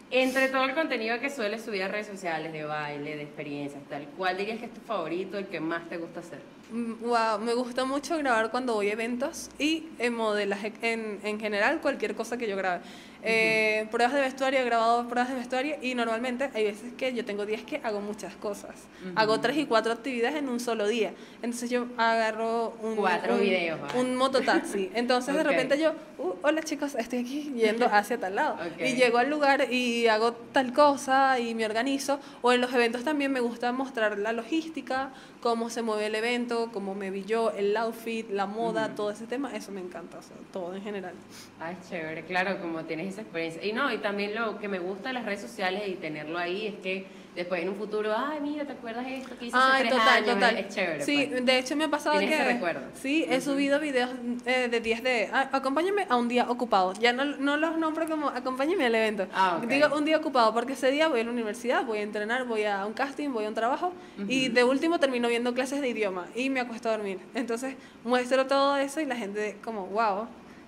[0.09, 4.07] Entre todo el contenido que sueles subir a redes sociales, de baile, de experiencias, tal,
[4.17, 6.39] ¿cuál dirías que es tu favorito, el que más te gusta hacer?
[6.71, 11.39] Mm, Wow, me gusta mucho grabar cuando voy a eventos y en modelaje en, en
[11.39, 12.81] general cualquier cosa que yo grabe.
[13.23, 17.25] Eh, pruebas de vestuario, he grabado pruebas de vestuario y normalmente hay veces que yo
[17.25, 18.75] tengo días que hago muchas cosas.
[19.15, 21.13] Hago tres y cuatro actividades en un solo día.
[21.41, 23.99] Entonces yo agarro un, Cuatro un, videos, ¿vale?
[23.99, 24.91] un mototaxi.
[24.93, 25.37] Entonces Ok.
[25.37, 28.55] de repente yo, "Uh, hola chicos, estoy aquí yendo hacia tal lado.
[28.55, 28.81] Ok.
[28.81, 32.19] Y llego al lugar y hago tal cosa y me organizo.
[32.41, 35.11] O en los eventos también me gusta mostrar la logística,
[35.41, 39.25] cómo se mueve el evento, cómo me vi yo, el outfit, la moda, todo ese
[39.27, 39.55] tema.
[39.55, 41.13] Eso me encanta, o sea, todo en general.
[41.59, 43.63] Ah, es chévere, claro, como tienes esa experiencia.
[43.65, 46.67] Y no, y también lo que me gusta de las redes sociales y tenerlo ahí
[46.67, 47.05] es que
[47.35, 50.33] después en un futuro, ay, mira, ¿te acuerdas esto que hice hace tres total, años?
[50.33, 50.57] total.
[50.57, 51.03] Es chévere.
[51.03, 51.45] Sí, pues.
[51.45, 52.41] de hecho me ha pasado Tienes que.
[52.43, 52.81] ese recuerdo.
[52.95, 54.09] Sí, he subido videos
[54.47, 55.29] eh, de días de.
[55.31, 56.93] "Ah, acompáñame a un día ocupado.
[56.93, 59.27] Ya no, no los nombro como acompáñame al evento.
[59.35, 59.67] Ah, ok.
[59.69, 62.63] Digo un día ocupado porque ese día voy a la universidad, voy a entrenar, voy
[62.63, 63.93] a un casting, voy a un trabajo
[64.27, 67.19] y de último termino viendo clases de idioma y me acuesto a dormir.
[67.35, 70.27] Entonces muestro todo eso y la gente, como, wow,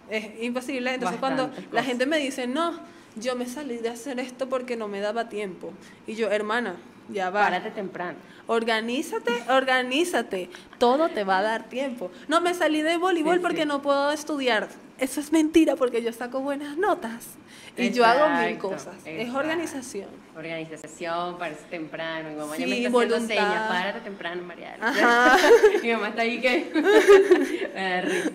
[0.10, 0.94] es imposible.
[0.94, 2.80] Entonces cuando la gente me dice, no,
[3.16, 5.72] yo me salí de hacer esto porque no me daba tiempo.
[6.08, 6.76] Y yo, hermana,
[7.10, 7.44] ya va.
[7.46, 8.18] Párate temprano.
[8.48, 10.50] Organízate, organízate.
[10.78, 12.12] Todo te va a dar tiempo.
[12.28, 13.68] No me salí de voleibol Sí, porque sí.
[13.68, 14.68] no puedo estudiar.
[14.98, 17.38] Eso es mentira porque yo saco buenas notas.
[17.78, 18.96] Y yo hago mil Exacto, cosas.
[19.06, 20.10] Es organización.
[20.36, 22.30] Organización, pararse temprano.
[22.30, 23.28] Mi mamá ya Sí, me está haciendo voluntad.
[23.28, 25.38] señas, párate temprano, Mariana.
[25.84, 26.72] Mi mamá está ahí que
[27.74, 28.32] me da risa.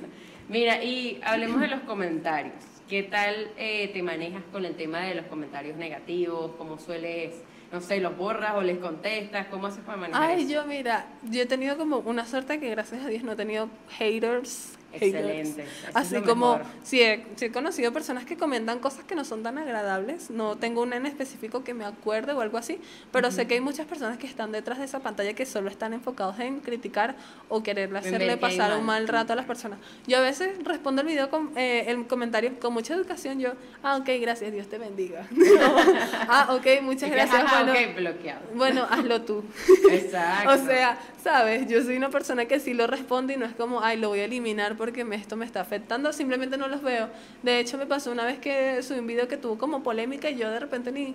[0.48, 2.54] Mira, y hablemos de los comentarios.
[2.88, 6.52] ¿Qué tal eh, te manejas con el tema de los comentarios negativos?
[6.58, 7.34] ¿Cómo sueles,
[7.72, 9.46] no sé, los borras o les contestas?
[9.46, 10.52] ¿Cómo haces para manejar Ay, eso?
[10.52, 13.70] yo mira, yo he tenido como una suerte que gracias a Dios no he tenido
[13.98, 14.78] haters.
[14.94, 19.14] Excelente, eso es Así como, sí he, sí he conocido personas que comentan cosas que
[19.14, 20.30] no son tan agradables.
[20.30, 22.78] No tengo una en específico que me acuerde o algo así,
[23.12, 25.92] pero sé que hay muchas personas que están detrás de esa pantalla que solo están
[25.92, 27.16] enfocados en criticar
[27.48, 29.08] o quererle hacerle pasar un mal.
[29.08, 29.78] rato a las personas.
[30.06, 33.38] Yo a veces respondo el video con eh, el comentario con mucha educación.
[33.40, 35.26] Yo, ah, ok, gracias, Dios te bendiga.
[36.28, 37.42] ah, ok, muchas que, gracias.
[37.42, 38.40] jaja, bueno, ok, bloqueado.
[38.54, 39.44] bueno, hazlo tú.
[39.90, 40.50] Exacto.
[40.50, 43.82] O sea, sabes, yo soy una persona que sí lo responde y no es como,
[43.82, 47.08] ay, lo voy a eliminar porque me- esto me está afectando, simplemente no los veo.
[47.42, 50.36] De hecho, me pasó una vez que subí un video que tuvo como polémica y
[50.36, 51.14] yo de repente ni,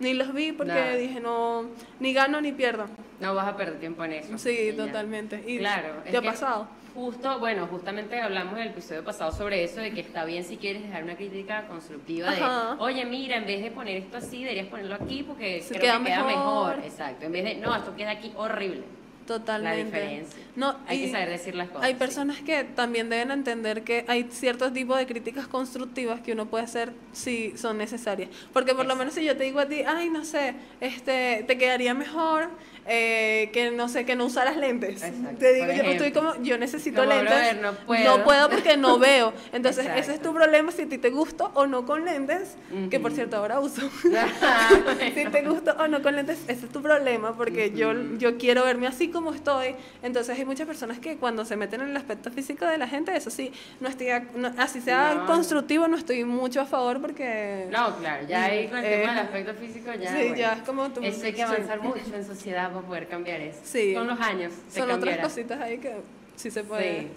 [0.00, 0.96] ni los vi porque Nada.
[0.96, 1.66] dije, no,
[2.00, 2.86] ni gano ni pierdo.
[3.20, 4.36] No vas a perder tiempo en eso.
[4.38, 5.42] Sí, Y totalmente.
[5.46, 5.94] Y claro.
[6.10, 6.68] ¿Te ha pasado?
[6.94, 10.56] Justo, bueno, justamente hablamos en el episodio pasado sobre eso, de que está bien si
[10.56, 12.74] quieres dejar una crítica constructiva Ajá.
[12.76, 15.82] de, oye, mira, en vez de poner esto así, deberías ponerlo aquí porque Se creo
[15.82, 16.76] queda que queda mejor.
[16.76, 16.84] mejor.
[16.86, 17.26] Exacto.
[17.26, 18.82] En vez de, no, esto queda aquí horrible.
[19.26, 19.78] Totalmente.
[19.78, 20.42] La diferencia.
[20.54, 21.84] No, Hay que saber decir las cosas.
[21.84, 21.98] Hay sí.
[21.98, 26.64] personas que también deben entender que hay ciertos tipos de críticas constructivas que uno puede
[26.64, 28.30] hacer si son necesarias.
[28.52, 31.58] Porque por lo menos si yo te digo a ti, ay, no sé, este, te
[31.58, 32.50] quedaría mejor
[32.88, 35.02] eh, que no sé, que no usaras lentes.
[35.02, 37.28] Exacto, Te digo, yo estoy como, yo necesito Como, lentes.
[37.34, 38.24] brother, no puedo.
[38.24, 39.32] puedo porque no veo.
[39.52, 40.28] Entonces, ese es Exacto.
[40.30, 42.56] tu problema si a ti te gusta o no con lentes,
[42.90, 43.82] que por cierto ahora uso.
[45.14, 48.64] si te gusta o no con lentes, ese es tu problema, porque yo, yo quiero
[48.64, 49.74] verme así como estoy.
[50.02, 53.14] Entonces hay muchas personas que cuando se meten en el aspecto físico de la gente,
[53.16, 55.26] eso sí, no estoy, a- no- así sea No.
[55.26, 57.66] constructivo, no estoy mucho a favor porque...
[57.70, 60.10] No, claro, ya ahí con el Eh, tema del aspecto físico ya.
[60.12, 60.36] sí, bueno.
[60.36, 61.42] ya es como tú- Eso hay que sí.
[61.42, 63.60] avanzar mucho en sociedad poder cambiar eso.
[63.64, 63.94] Sí.
[63.94, 64.52] Con los años.
[64.68, 65.22] se Son otras cambiará.
[65.22, 65.94] cositas ahí que
[66.36, 67.00] sí se puede...
[67.02, 67.08] Sí.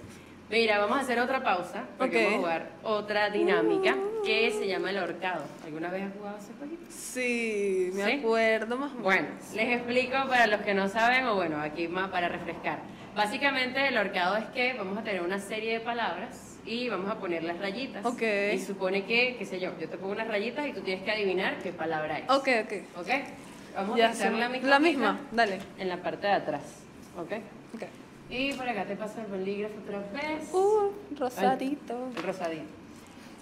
[0.51, 2.23] Mira, vamos a hacer otra pausa porque Ok.
[2.23, 3.95] vamos a jugar otra dinámica
[4.25, 5.43] que se llama el ahorcado.
[5.63, 6.85] ¿Alguna vez has jugado ese jueguito?
[6.89, 8.11] Sí, me ¿Sí?
[8.13, 9.03] acuerdo más o menos.
[9.03, 12.79] Bueno, les explico para los que no saben o bueno, aquí más para refrescar.
[13.15, 17.19] Básicamente el ahorcado es que vamos a tener una serie de palabras y vamos a
[17.19, 18.03] poner las rayitas.
[18.03, 18.21] Ok.
[18.53, 21.11] Y supone que, qué sé yo, yo te pongo unas rayitas y tú tienes que
[21.11, 22.23] adivinar qué palabra es.
[22.29, 22.73] Ok, ok.
[23.01, 23.09] ¿Ok?
[23.75, 24.69] Vamos Ya a hacer la misma.
[24.69, 25.59] La misma, dale.
[25.77, 26.61] En la parte de atrás.
[27.17, 27.31] ¿Ok?
[27.75, 27.83] Ok.
[28.29, 30.53] Y por acá te paso el bolígrafo otra vez.
[30.53, 32.09] Uh, rosadito.
[32.23, 32.63] Rosadito.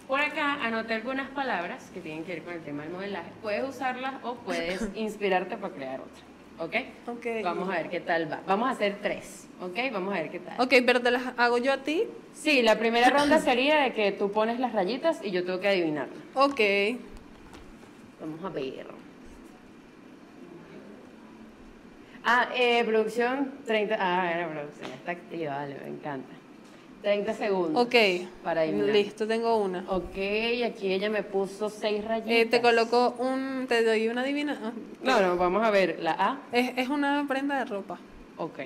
[0.08, 3.30] Por acá anoté algunas palabras que tienen que ver con el tema del modelaje.
[3.42, 6.24] Puedes usarlas o puedes inspirarte para crear otra.
[6.60, 6.76] ¿Ok?
[7.08, 7.26] Ok.
[7.44, 8.40] Vamos a ver qué tal va.
[8.48, 9.48] Vamos a hacer tres.
[9.62, 9.78] ¿Ok?
[9.92, 10.60] Vamos a ver qué tal.
[10.60, 12.06] Ok, pero te las hago yo a ti.
[12.34, 15.68] Sí, la primera ronda sería de que tú pones las rayitas y yo tengo que
[15.68, 16.16] adivinarlo.
[16.34, 16.62] Ok.
[18.22, 18.88] Vamos a ver.
[22.30, 23.96] Ah, eh, producción 30.
[23.98, 24.92] Ah, era producción.
[24.92, 26.28] Está activa, vale, me encanta.
[27.02, 27.86] 30 segundos.
[27.86, 27.96] Ok.
[28.44, 28.90] Para adivinar.
[28.90, 29.86] Listo, tengo una.
[29.88, 30.18] Ok,
[30.66, 32.30] aquí ella me puso seis rayitas.
[32.34, 33.66] Eh, te coloco un.
[33.70, 34.60] Te doy una divina.
[34.62, 34.72] ah,
[35.04, 36.00] No, no, vamos a ver.
[36.02, 36.40] La A.
[36.52, 37.98] Es, es una prenda de ropa.
[38.36, 38.60] Ok.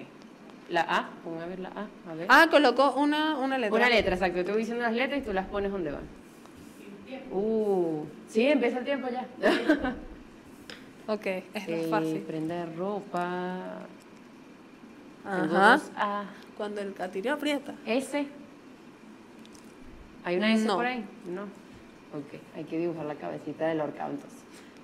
[0.71, 1.09] La A.
[1.23, 2.11] Vamos a ver la A.
[2.11, 2.25] A ver.
[2.29, 3.75] Ah, coloco una, una letra.
[3.77, 4.39] Una letra, exacto.
[4.39, 6.03] Yo te voy diciendo las letras y tú las pones donde van.
[7.31, 9.27] Uh, sí, empieza el tiempo ya.
[11.07, 12.19] Ok, es más Eh, fácil.
[12.21, 13.79] Prenda de ropa.
[15.25, 15.45] Ajá.
[15.77, 16.25] dos A.
[16.57, 17.73] Cuando el catirio aprieta.
[17.85, 18.27] S.
[20.23, 20.75] ¿Hay una S No.
[20.75, 21.03] por ahí?
[21.27, 21.43] No.
[21.43, 24.39] Ok, hay que dibujar la cabecita del ahorcado entonces.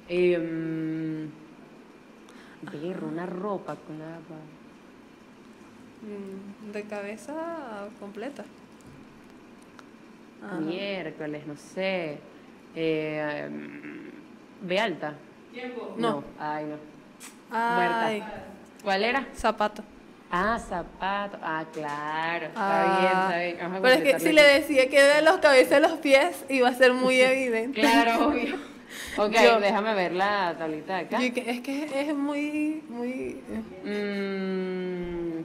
[0.09, 1.27] Eh,
[3.03, 4.17] una ropa con la...
[6.01, 8.43] Mm, De cabeza completa.
[10.43, 10.59] Ajá.
[10.59, 12.19] Miércoles, no sé.
[12.75, 14.11] Eh, em,
[14.67, 15.15] B alta.
[15.97, 16.23] No.
[16.39, 16.75] Ay, no.
[17.51, 18.43] Ay, Muerta.
[18.83, 19.27] ¿Cuál era?
[19.35, 19.83] zapato.
[20.29, 21.37] Ah, zapato.
[21.41, 22.47] Ah, claro.
[22.47, 23.57] Está Ah, bien, está bien.
[23.61, 26.43] Vamos a Pero es que si le decía que de los cabezas de los pies
[26.49, 27.79] iba a ser muy evidente.
[27.81, 28.55] Claro, obvio.
[29.17, 31.17] Ok, Yo- déjame ver la tablita de acá.
[31.17, 33.41] Que- es que es muy, muy...
[33.83, 35.39] Mm,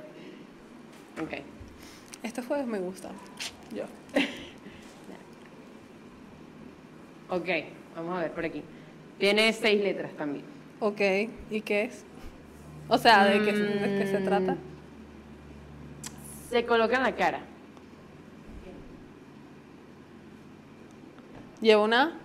[1.23, 1.33] ok.
[2.23, 3.13] Estos juegos me gustan.
[3.75, 3.85] Yo.
[7.31, 7.49] Ok,
[7.97, 8.63] vamos a ver por aquí.
[9.23, 10.45] Tiene seis letras también.
[10.81, 11.01] Ok,
[11.49, 12.05] ¿y qué es?
[12.89, 14.25] O sea, ¿de qué, de qué se Mm.
[14.25, 14.57] trata?
[16.51, 17.39] Se coloca en la cara.
[21.61, 22.19] ¿Lleva una?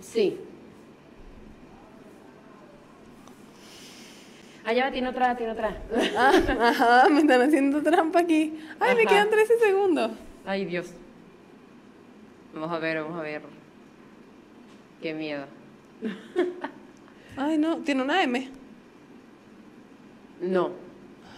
[0.00, 0.40] Sí.
[4.64, 5.76] Allá va, tiene otra, tiene otra.
[6.18, 6.32] Ah,
[6.68, 8.58] ajá, me están haciendo trampa aquí.
[8.80, 10.10] Ay, me quedan 13 segundos.
[10.44, 10.92] Ay, Dios.
[12.52, 13.53] Vamos a ver, vamos a ver.
[15.04, 15.44] Qué miedo.
[17.36, 18.48] Ay, no, tiene una M.
[20.40, 20.70] No.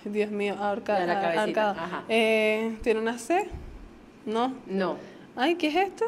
[0.05, 1.85] Ay, Dios mío, ahorca- La de la cabecita, ahorcada.
[1.85, 2.05] ajá.
[2.09, 3.49] Eh, ¿Tiene una C?
[4.25, 4.55] No.
[4.67, 4.99] No.
[5.35, 6.05] Ay, ¿qué es esto?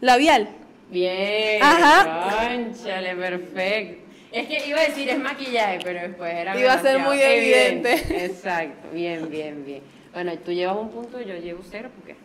[0.00, 0.48] Labial.
[0.90, 1.62] Bien.
[1.62, 2.48] Ajá.
[2.56, 4.02] Cónchale, perfecto.
[4.32, 8.24] Es que iba a decir es maquillaje, pero después era Iba a ser muy evidente.
[8.24, 8.88] Exacto.
[8.92, 9.82] Bien, bien, bien.
[10.12, 12.16] Bueno, tú llevas un punto y yo llevo cero, ¿por qué?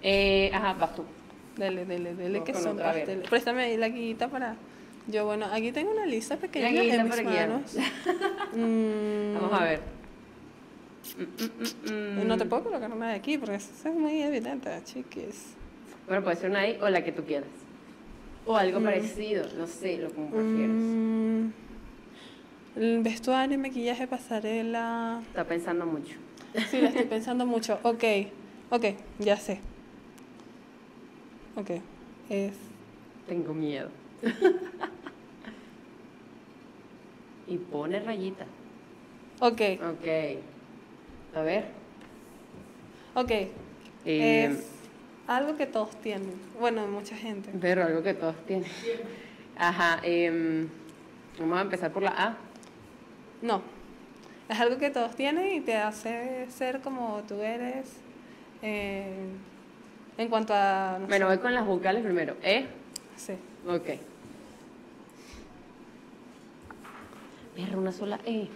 [0.00, 1.04] Eh, ajá, vas tú.
[1.58, 3.28] Dele, dele, dele, que son pasteles.
[3.28, 4.54] Préstame ahí la guita para...
[5.08, 7.76] Yo, bueno, aquí tengo una lista pequeña en mis manos.
[8.54, 9.80] Mm, Vamos a ver.
[11.18, 12.26] Mm, mm, mm, mm.
[12.28, 15.54] No te puedo colocar una de aquí porque eso es muy evidente, chiquis.
[16.06, 17.48] Bueno, puede ser una ahí o la que tú quieras.
[18.46, 20.76] O algo parecido, no sé, lo como prefieras.
[20.76, 21.48] Mm,
[22.76, 25.20] el vestuario, maquillaje, pasarela.
[25.28, 26.14] Está pensando mucho.
[26.70, 27.78] Sí, lo estoy pensando mucho.
[27.82, 28.04] Ok,
[28.70, 28.84] ok,
[29.18, 29.60] ya sé.
[31.58, 31.70] Ok,
[32.30, 32.54] es.
[33.26, 33.90] Tengo miedo.
[37.48, 38.44] y pone rayita.
[39.40, 40.06] Ok, Ok.
[41.34, 41.64] A ver.
[43.14, 43.30] ok.
[43.30, 43.50] Eh,
[44.04, 44.66] es
[45.26, 46.32] algo que todos tienen.
[46.60, 47.50] Bueno, mucha gente.
[47.60, 48.70] Pero algo que todos tienen.
[49.56, 49.98] Ajá.
[50.04, 50.68] em,
[51.38, 52.36] vamos a empezar por la A.
[53.42, 53.62] No,
[54.48, 57.92] es algo que todos tienen y te hace ser como tú eres.
[58.62, 59.12] eh,
[60.18, 60.98] en cuanto a.
[61.00, 62.36] no Bueno, sé, voy con las vocales primero.
[62.42, 62.66] E.
[63.16, 63.32] sí.
[63.66, 63.88] Ok.
[67.56, 68.48] Perro, una sola E.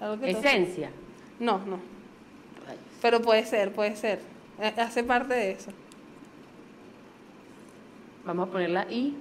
[0.00, 0.90] Algo que todos- Esencia.
[1.38, 1.78] No, no.
[2.66, 2.80] Rayos.
[3.02, 4.20] Pero puede ser, puede ser.
[4.60, 5.70] Eh, Hace parte de eso.
[8.24, 9.16] Vamos a poner la I.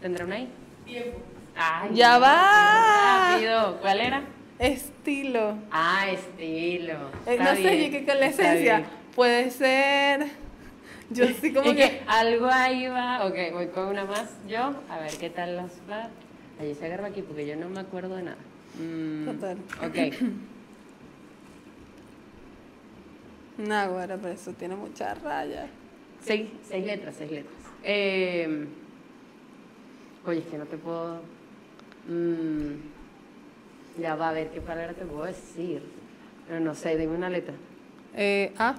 [0.00, 0.48] ¿Tendrá una I?
[0.84, 1.18] Tiempo.
[1.54, 3.30] Ay, ¡Ya no, va!
[3.32, 3.78] Rápido.
[3.80, 4.22] ¿Cuál era?
[4.58, 5.56] Estilo.
[5.70, 6.94] Ah, estilo.
[7.26, 8.88] Eh, no sé, bien, yo que con la está esencia bien.
[9.16, 10.28] Puede ser.
[11.10, 11.76] Yo sí como que.
[11.76, 13.26] que algo ahí va.
[13.26, 14.30] Ok, voy con una más.
[14.48, 16.08] Yo, a ver qué tal las va.
[16.60, 18.36] Allí se agarra aquí porque yo no me acuerdo de nada.
[18.80, 19.58] Mm, Total.
[19.82, 20.14] Ok.
[23.58, 25.70] No, güera, pero eso tiene muchas rayas.
[26.20, 27.54] Seis, seis letras, seis letras.
[27.82, 28.66] Eh,
[30.26, 31.20] oye, es que no te puedo.
[32.06, 32.72] mm,
[34.00, 35.82] ya va a ver qué palabra te puedo decir.
[36.46, 37.54] Pero no sé, dime una letra.
[38.14, 38.76] Eh, A,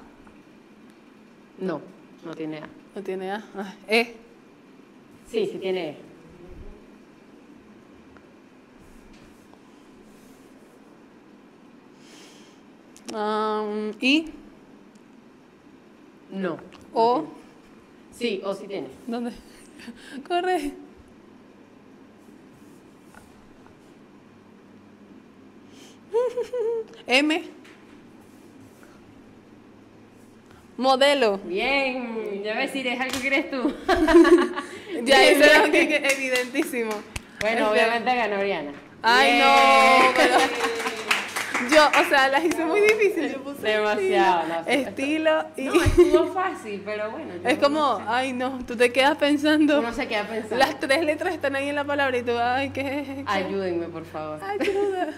[1.60, 1.82] No,
[2.24, 2.68] no tiene A.
[2.95, 3.43] no tiene A.
[3.55, 4.16] Ah, E.
[5.30, 5.97] Sí, sí tiene E.
[13.14, 14.26] Um, I,
[16.32, 16.58] No.
[16.58, 16.60] no
[16.93, 17.22] O.
[17.22, 17.38] tiene.
[18.12, 18.89] Sí, O sí tiene.
[19.08, 19.32] ¿Dónde?
[20.28, 20.74] Corre.
[27.08, 27.43] M.
[30.78, 31.39] Modelo.
[31.43, 33.73] Bien, ya voy a decir, es algo que eres tú.
[35.03, 35.71] Ya, eso bien.
[35.71, 36.91] que- que evidentísimo.
[37.41, 38.71] Bueno, Este- obviamente ganó Oriana.
[39.03, 39.43] Ay, Bien.
[39.45, 40.36] no, pero
[41.75, 42.80] yo, o sea, las hice muy.
[43.32, 47.32] Yo puse Demasiado, no, estilo, estilo y No, estuvo fácil, pero bueno.
[47.43, 49.80] es como, no ay, no, tú te quedas pensando.
[49.80, 50.57] Uno se queda pensando.
[50.57, 53.07] Las tres letras están ahí en la palabra y tú, ay, ¿qué es?
[53.28, 54.39] Ayúdenme, por favor.
[54.43, 55.13] Ayuda.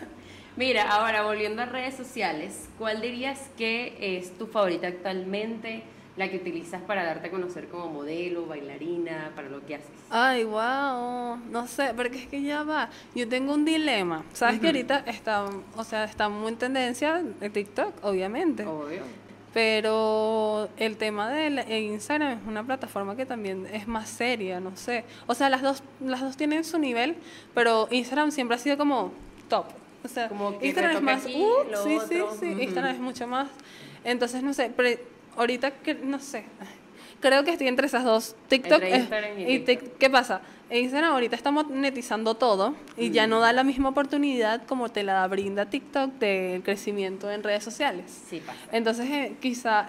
[0.59, 5.83] Mira, ahora volviendo a redes sociales, ¿cuál dirías que es tu favorita actualmente?
[6.17, 9.87] la que utilizas para darte a conocer como modelo, bailarina, para lo que haces?
[10.09, 12.89] Ay, wow, no sé, porque es que ya va.
[13.15, 14.25] Yo tengo un dilema.
[14.33, 15.45] Sabes que ahorita está,
[15.77, 18.65] o sea, está muy en tendencia de TikTok, obviamente.
[18.65, 19.03] Obvio.
[19.53, 24.59] Pero el tema de la- e Instagram es una plataforma que también es más seria,
[24.59, 25.05] no sé.
[25.25, 27.15] O sea, las dos, las dos tienen su nivel,
[27.53, 29.13] pero Instagram siempre ha sido como
[29.47, 29.67] top.
[30.03, 32.63] O sea, Como que Instagram es más, aquí, uh, sí, otro, sí, sí.
[32.63, 33.49] Instagram es mucho más.
[34.03, 34.99] Entonces, no sé, pero
[35.35, 36.45] ahorita que, no sé.
[37.19, 38.35] Creo que estoy entre esas dos.
[38.47, 39.97] TikTok es- y y TikTok.
[39.97, 40.41] ¿Qué pasa?
[40.71, 45.27] Instagram ahorita está monetizando todo y ya no da la misma oportunidad como te la
[45.27, 48.23] brinda TikTok del crecimiento en redes sociales.
[48.29, 48.59] Sí, pasa.
[48.71, 49.85] Entonces, eh, quizá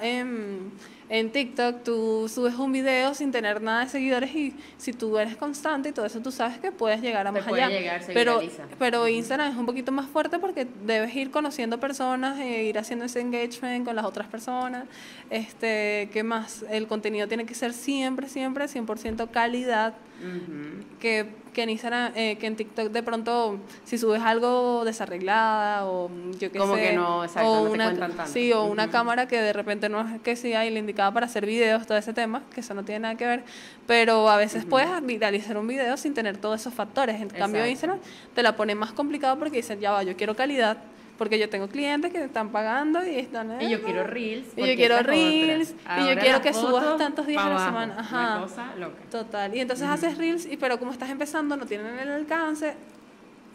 [1.12, 5.36] en TikTok tú subes un video sin tener nada de seguidores y si tú eres
[5.36, 7.76] constante y todo eso, tú sabes que puedes llegar a Te más puede allá.
[7.78, 8.64] llegar, se pero, viraliza.
[8.78, 13.04] pero Instagram es un poquito más fuerte porque debes ir conociendo personas, e ir haciendo
[13.04, 14.84] ese engagement con las otras personas.
[15.30, 16.64] Este, ¿Qué más?
[16.70, 20.84] El contenido tiene que ser siempre, siempre 100% calidad Ujú.
[21.00, 26.10] que, que en Instagram, eh, que en TikTok de pronto si subes algo desarreglada o
[26.38, 28.32] yo qué Como sé, que no, exacto, o no te una, cuentan tanto.
[28.32, 28.92] sí, o una Ujú.
[28.92, 31.98] cámara que de repente no es que sea y la indicada para hacer videos, todo
[31.98, 33.42] ese tema, que eso no tiene nada que ver,
[33.86, 37.20] pero a veces puedes viralizar un video sin tener todos esos factores.
[37.20, 37.70] En cambio Exacto.
[37.70, 37.98] Instagram
[38.34, 40.78] te la pone más complicado porque dicen, ya va, yo quiero calidad,
[41.20, 43.60] porque yo tengo clientes que están pagando y están...
[43.60, 44.46] Y yo quiero reels.
[44.56, 47.92] Y yo quiero reels, y yo quiero que subas tantos días a la semana.
[47.92, 48.40] Una Ajá.
[48.40, 48.96] cosa loca.
[49.10, 49.54] Total.
[49.54, 52.74] Y entonces haces reels, y pero como estás empezando, no tienen el alcance.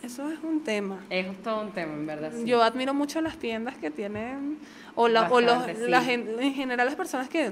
[0.04, 1.00] Eso es un tema.
[1.10, 2.32] Es todo un tema, en verdad.
[2.36, 2.46] sí.
[2.46, 4.60] Yo admiro mucho las tiendas que tienen,
[4.94, 5.72] o, la, o los, sí.
[5.88, 7.52] la en general las personas que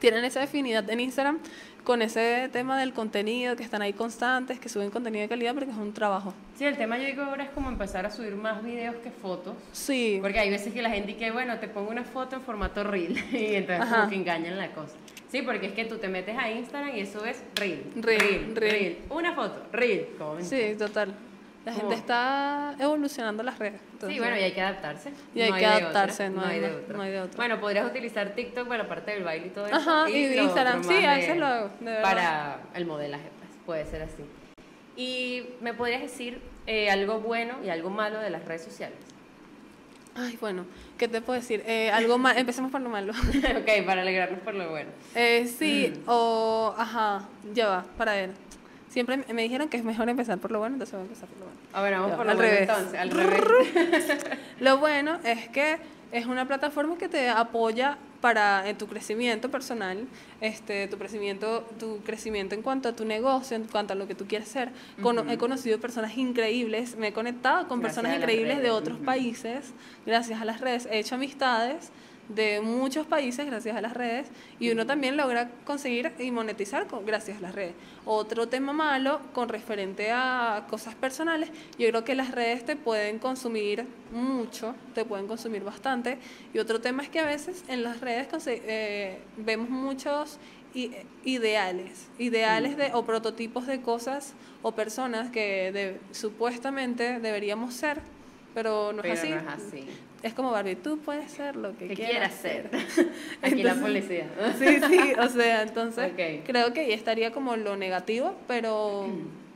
[0.00, 1.38] tienen esa afinidad en Instagram
[1.84, 5.70] con ese tema del contenido, que están ahí constantes, que suben contenido de calidad porque
[5.70, 6.32] es un trabajo.
[6.56, 9.54] Sí, el tema yo digo ahora es como empezar a subir más videos que fotos.
[9.72, 10.18] Sí.
[10.20, 13.16] Porque hay veces que la gente dice, bueno, te pongo una foto en formato reel.
[13.32, 13.96] Y entonces Ajá.
[13.96, 14.94] como que engañan la cosa.
[15.30, 17.84] Sí, porque es que tú te metes a Instagram y eso es reel.
[17.96, 18.56] Reel, Reel.
[18.56, 18.72] reel.
[18.72, 18.98] reel.
[19.10, 20.08] Una foto, reel.
[20.16, 21.14] Como Sí, total.
[21.64, 23.80] La Como- gente está evolucionando las redes.
[23.80, 25.12] Sí, entonces- bueno, y hay que adaptarse.
[25.34, 26.96] Y hay No que de adaptarse, otra, no hay de otra.
[26.96, 27.36] no hay de otra.
[27.36, 29.74] Bueno, podrías utilizar TikTok para la parte del baile y todo eso.
[29.76, 32.02] Ajá, y lo Instagram, sí, a veces lo hago, de verdad.
[32.02, 34.24] Para el modelaje, pues, puede ser así.
[34.96, 38.96] Y me podrías decir eh, algo bueno y algo malo de las redes sociales.
[40.16, 40.64] Ay, bueno,
[40.96, 41.64] ¿qué te puedo decir?
[41.66, 43.12] Eh, algo más, empecemos por lo malo.
[43.58, 44.90] ok, para alegrarnos por lo bueno.
[45.16, 46.02] Eh, sí, Mm.
[46.06, 48.30] o, ajá, ya va, para ver.
[48.94, 51.38] Siempre me- dijeron que es mejor empezar por lo bueno, entonces voy a empezar por
[51.40, 51.58] lo bueno.
[51.72, 52.68] A ver, vamos por lo al bueno revés.
[52.68, 54.16] entonces, al revés.
[54.60, 55.78] Lo bueno es que
[56.12, 60.06] es una plataforma que te apoya para en tu crecimiento personal,
[60.40, 64.14] este, tu crecimiento, tu crecimiento en cuanto a tu negocio, en cuanto a lo que
[64.14, 64.54] tú quieres.
[65.02, 69.74] Cono- He conocido personas increíbles, me he conectado con Gracias personas increíbles de otros países,
[70.06, 70.86] gracias a las redes.
[70.90, 71.90] He hecho amistades
[72.28, 77.04] de muchos países gracias a las redes y uno también logra conseguir y monetizar con,
[77.04, 77.74] gracias a las redes.
[78.06, 83.18] Otro tema malo con referente a cosas personales, yo creo que las redes te pueden
[83.18, 86.18] consumir mucho, te pueden consumir bastante
[86.54, 90.38] y otro tema es que a veces en las redes eh, vemos muchos
[91.24, 98.00] ideales, ideales de, o prototipos de cosas o personas que de- supuestamente deberíamos ser,
[98.54, 99.30] pero no es Pero así.
[99.30, 99.86] no es así.
[100.24, 102.70] Es como Barbie, tú puedes ser lo que ¿Qué quieras quieras ser.
[102.90, 103.08] ser?
[103.42, 104.26] Aquí la policía.
[104.58, 106.12] Sí, sí, o sea, entonces
[106.46, 109.06] creo que ahí estaría como lo negativo, pero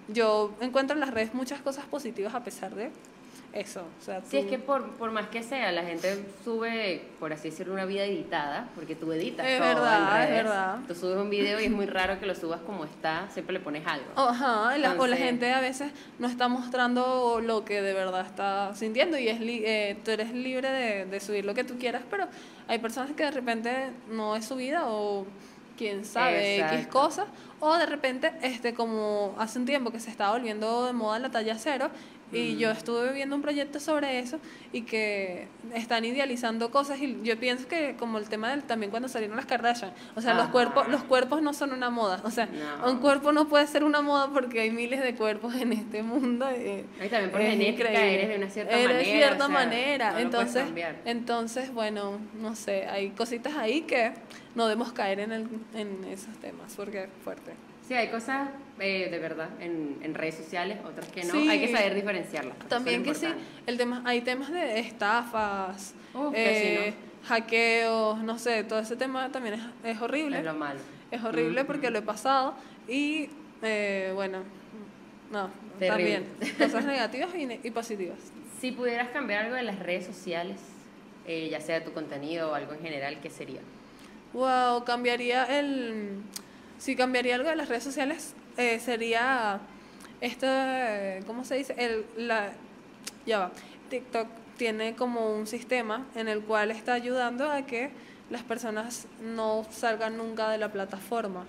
[0.09, 2.91] yo encuentro en las redes muchas cosas positivas a pesar de
[3.61, 3.83] eso.
[4.01, 7.33] O sea, Sí, es tú- que por, por más que sea, la gente sube, por
[7.33, 10.79] así decirlo, una vida editada, porque tú editas Es todo verdad, en es verdad.
[10.87, 13.61] Tú subes un video y es muy raro que lo subas como está, siempre le
[13.61, 14.07] pones algo.
[14.17, 18.25] Ajá, la- o la Entonces- gente a veces no está mostrando lo que de verdad
[18.27, 21.79] está sintiendo y es li- eh, tú eres libre de, de subir lo que tú
[21.79, 22.27] quieras, pero
[22.69, 25.27] hay personas que de repente no es su vida o
[25.77, 26.91] quién sabe X Exacto.
[26.91, 27.27] cosas,
[27.61, 31.31] o de repente, este como hace un tiempo que se estaba volviendo de moda la
[31.31, 31.91] talla cero
[32.33, 34.39] y yo estuve viendo un proyecto sobre eso
[34.72, 39.09] y que están idealizando cosas y yo pienso que como el tema del también cuando
[39.09, 42.47] salieron las Kardashian, o sea, los cuerpos los cuerpos no son una moda, o sea,
[42.47, 42.91] No.
[42.91, 46.47] un cuerpo no puede ser una moda porque hay miles de cuerpos en este mundo.
[46.51, 48.14] eh, Y también por genética increíble.
[48.14, 48.99] eres de una cierta Eres manera.
[48.99, 50.12] de cierta o sea, manera.
[50.12, 50.64] no entonces,
[51.07, 54.12] entonces, bueno, no sé, hay cositas ahí que
[54.55, 57.53] no debemos caer en, el, en esos temas porque es fuerte.
[57.89, 61.32] Sí, hay cosas eh, de verdad en, en redes sociales, otras que no.
[61.32, 61.49] Sí.
[61.49, 62.59] Hay que saber diferenciarlas.
[62.68, 63.26] También que sí,
[63.66, 65.95] el tema, hay temas de estafas,
[66.34, 66.93] eh,
[67.24, 69.62] hackeos, no sé, todo ese tema también es,
[69.97, 70.39] es horrible.
[70.39, 70.80] Es lo malo.
[71.11, 72.55] Es horrible porque lo he pasado
[72.86, 73.30] y
[73.62, 74.41] eh, bueno,
[75.32, 76.20] no, Terrible.
[76.20, 78.18] también cosas negativas y, ne- y positivas.
[78.61, 80.61] Si pudieras cambiar algo de las redes sociales,
[81.26, 83.61] ya sea tu contenido o algo en general, ¿qué sería?
[84.34, 86.20] Wow, cambiaría el...
[86.79, 89.61] Si cambiaría algo de las redes sociales, eh, sería
[90.20, 91.74] esto, eh, ¿cómo se dice?
[91.76, 92.53] El, la,
[93.26, 93.53] ya va.
[93.91, 97.91] TikTok tiene como un sistema en el cual está ayudando a que
[98.31, 101.47] las personas no salgan nunca de la plataforma.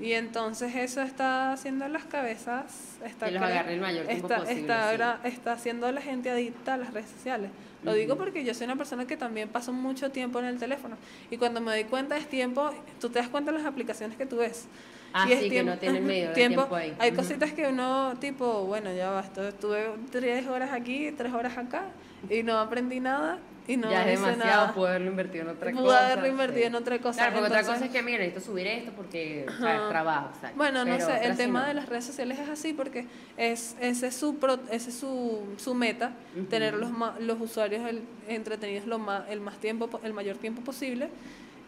[0.00, 4.40] Y entonces eso está haciendo las cabezas, está, Que los agarre el mayor tiempo está,
[4.40, 5.28] posible, está, sí.
[5.28, 7.50] está haciendo a la gente adicta a las redes sociales.
[7.82, 10.96] Lo digo porque yo soy una persona que también paso mucho tiempo en el teléfono.
[11.30, 12.70] Y cuando me doy cuenta es tiempo,
[13.00, 14.68] tú te das cuenta de las aplicaciones que tú ves.
[15.12, 16.94] Ah, Y es sí, que no tienen medio de tiempo ahí.
[16.98, 21.86] Hay cositas que uno, tipo, bueno, ya basta, estuve tres horas aquí, tres horas acá,
[22.30, 23.38] y no aprendí nada,
[23.68, 24.74] y no ya es demasiado, nada.
[24.74, 26.06] puedo haberlo invertido en otra Pude cosa.
[26.06, 26.66] haberlo invertido sí.
[26.66, 29.46] en otra cosa, Claro, porque otra entonces- cosa es que, mira, necesito subir esto porque,
[29.48, 29.88] o sea, Ajá.
[29.88, 30.56] trabajo, ¿sabes?
[30.56, 31.66] Bueno, no sé, el tema no.
[31.68, 33.06] de las redes sociales es así porque
[33.36, 36.46] es ese es su pro- ese es su, su meta, Ujú.
[36.46, 36.90] tener los
[37.20, 41.08] los usuarios el- entretenidos lo ma- el más tiempo po- el mayor tiempo posible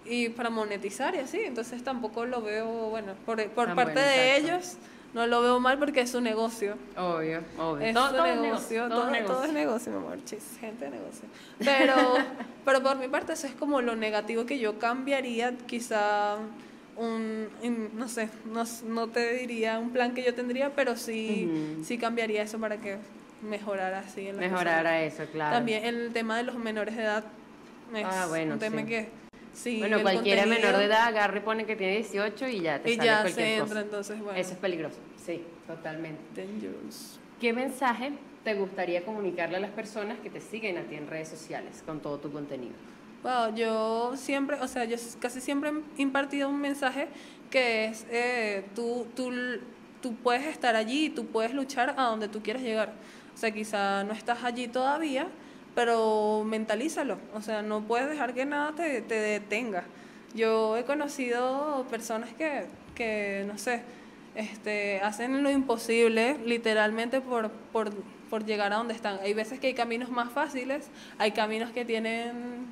[0.04, 4.36] y para monetizar y así, entonces tampoco lo veo, bueno, por, por parte bueno, de
[4.36, 4.52] exacto.
[4.52, 4.76] ellos
[5.14, 6.76] no lo veo mal porque es su negocio.
[6.96, 7.86] Obvio, obvio.
[7.86, 10.58] Es todo, su todo es negocio, todo, todo, es todo es negocio, mi amor, chis,
[10.60, 11.28] gente de negocio.
[11.64, 11.94] Pero,
[12.64, 16.36] pero por mi parte eso es como lo negativo que yo cambiaría, quizá
[16.96, 17.48] un,
[17.94, 22.42] no sé, no, no te diría un plan que yo tendría, pero sí, sí cambiaría
[22.42, 22.98] eso para que
[23.42, 24.92] mejorara así en las Mejorar personas.
[24.92, 25.56] a eso, claro.
[25.56, 27.24] También el tema de los menores de edad
[27.94, 28.86] es Ah, bueno, un tema sí.
[28.86, 29.08] que
[29.54, 32.82] sí, bueno, cualquiera menor contenido- de edad agarra y pone que tiene 18 y ya
[32.82, 33.62] te y sale ya cualquier se cosa.
[33.64, 36.20] entra, entonces bueno, Eso es peligroso, sí, totalmente.
[36.46, 37.18] dangerous.
[37.40, 38.12] ¿Qué mensaje
[38.44, 42.00] te gustaría comunicarle a las personas que te siguen a ti en redes sociales con
[42.00, 42.74] todo tu contenido?
[43.22, 47.08] Wow, yo siempre, o sea, yo casi siempre he impartido un mensaje
[47.50, 49.32] que es, eh, tú, tú,
[50.02, 52.92] tú puedes estar allí, tú puedes luchar a donde tú quieras llegar.
[53.34, 55.28] O sea, quizá no estás allí todavía,
[55.74, 57.18] pero mentalízalo.
[57.34, 59.84] O sea, no puedes dejar que nada te, te detenga.
[60.34, 63.82] Yo he conocido personas que, que no sé,
[64.34, 67.92] este, hacen lo imposible literalmente por, por,
[68.30, 69.18] por llegar a donde están.
[69.22, 72.66] Hay veces que hay caminos más fáciles, hay caminos que tienen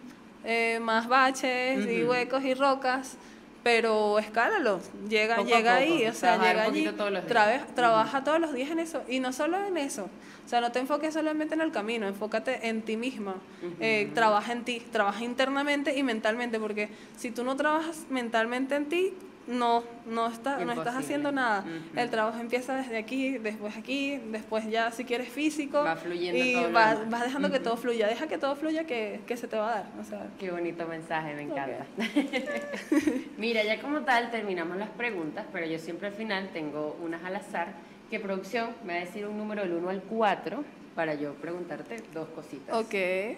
[0.45, 3.17] eh, más baches y huecos y rocas,
[3.63, 7.29] pero escálalo, llega, Poco llega poco, ahí, o sea, llega allí, poquito todos los días.
[7.33, 10.09] trabe- trabaja todos los días en eso, y no solo en eso,
[10.45, 13.37] o sea, no te enfoques solamente en el camino, enfócate en ti misma,
[13.81, 18.87] Eh, trabaja en ti, trabaja internamente y mentalmente, porque si tú no trabajas mentalmente en
[18.89, 19.15] ti,
[19.47, 21.65] no, no, está, no estás haciendo nada.
[21.97, 25.83] El trabajo empieza desde aquí, después aquí, después ya si quieres físico.
[25.83, 28.07] Va fluyendo y todo lo vas, vas dejando que todo fluya.
[28.07, 29.87] Deja que todo fluya que, que se te va a dar.
[30.01, 31.87] O sea, Qué bonito mensaje, me encanta.
[33.37, 37.37] Mira, ya como tal terminamos las preguntas, pero yo siempre al final tengo unas al
[37.37, 37.73] azar,
[38.11, 40.65] que producción me va a decir un número del 1 al 4
[40.95, 42.77] para yo preguntarte dos cositas.
[42.77, 42.93] ok.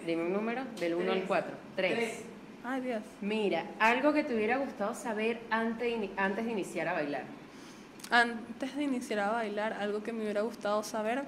[0.05, 1.51] Dime un número del 1 al 4.
[1.75, 2.25] 3.
[2.67, 3.03] Ay, Dios.
[3.21, 7.23] Mira, algo que te hubiera gustado saber antes antes de iniciar a bailar.
[8.09, 11.23] Antes de iniciar a bailar, algo que me hubiera gustado saber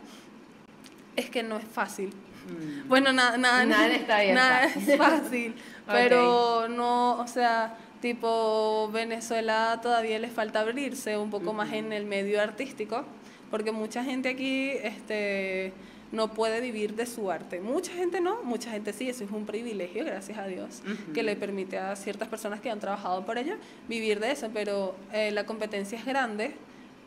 [1.15, 2.09] es que no es fácil.
[2.09, 2.88] Mm.
[2.88, 4.89] Bueno, nada, nada, Nada está bien nada fácil.
[4.89, 11.71] es fácil, pero no, o sea, tipo Venezuela todavía le falta abrirse un poco más
[11.73, 13.03] en el medio artístico,
[13.51, 15.71] porque mucha gente aquí, este,
[16.11, 17.59] no puede vivir de su arte.
[17.59, 20.81] Mucha gente no, mucha gente sí, eso es un privilegio, gracias a Dios,
[21.13, 24.95] que le permite a ciertas personas que han trabajado por ella vivir de eso, pero
[25.11, 26.55] eh, la competencia es grande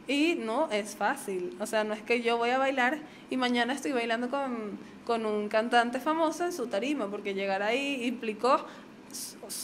[0.07, 1.57] y no es fácil.
[1.61, 2.99] O sea, no es que yo voy a bailar
[3.31, 8.05] y mañana estoy bailando con, con un cantante famoso en su tarima, porque llegar ahí
[8.05, 8.65] implicó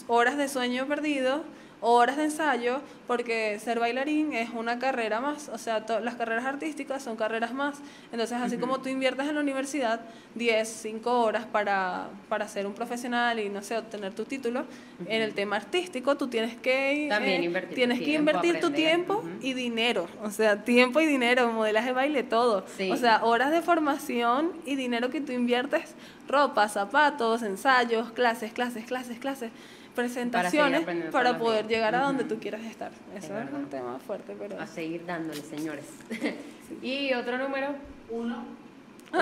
[0.07, 1.45] horas de sueño perdido,
[1.89, 5.49] horas de ensayo, porque ser bailarín es una carrera más.
[5.51, 7.79] O sea, las carreras artísticas son carreras más.
[8.11, 10.01] Entonces, así como tú inviertes en la universidad
[10.35, 14.65] 10, 5 horas para, para ser un profesional y, no sé, obtener tu título,
[15.07, 17.07] en el tema artístico tú tienes que...
[17.09, 21.53] También invertir tu Tienes que invertir tu tiempo y dinero, o sea, tiempo y dinero,
[21.53, 22.65] modelaje, baile, todo.
[22.77, 22.91] Sí.
[22.91, 25.95] O sea, horas de formación y dinero que tú inviertes,
[26.27, 29.53] ropa, zapatos, ensayos, clases, clases, clases, clases,
[29.97, 31.79] presentaciones para, poder días.
[31.79, 32.93] llegar a donde tú quieras estar.
[33.17, 34.61] Eso es, un tema fuerte, pero...
[34.61, 35.87] A seguir dándole, señores.
[36.83, 37.75] ¿Y otro número?
[38.11, 38.45] Uno,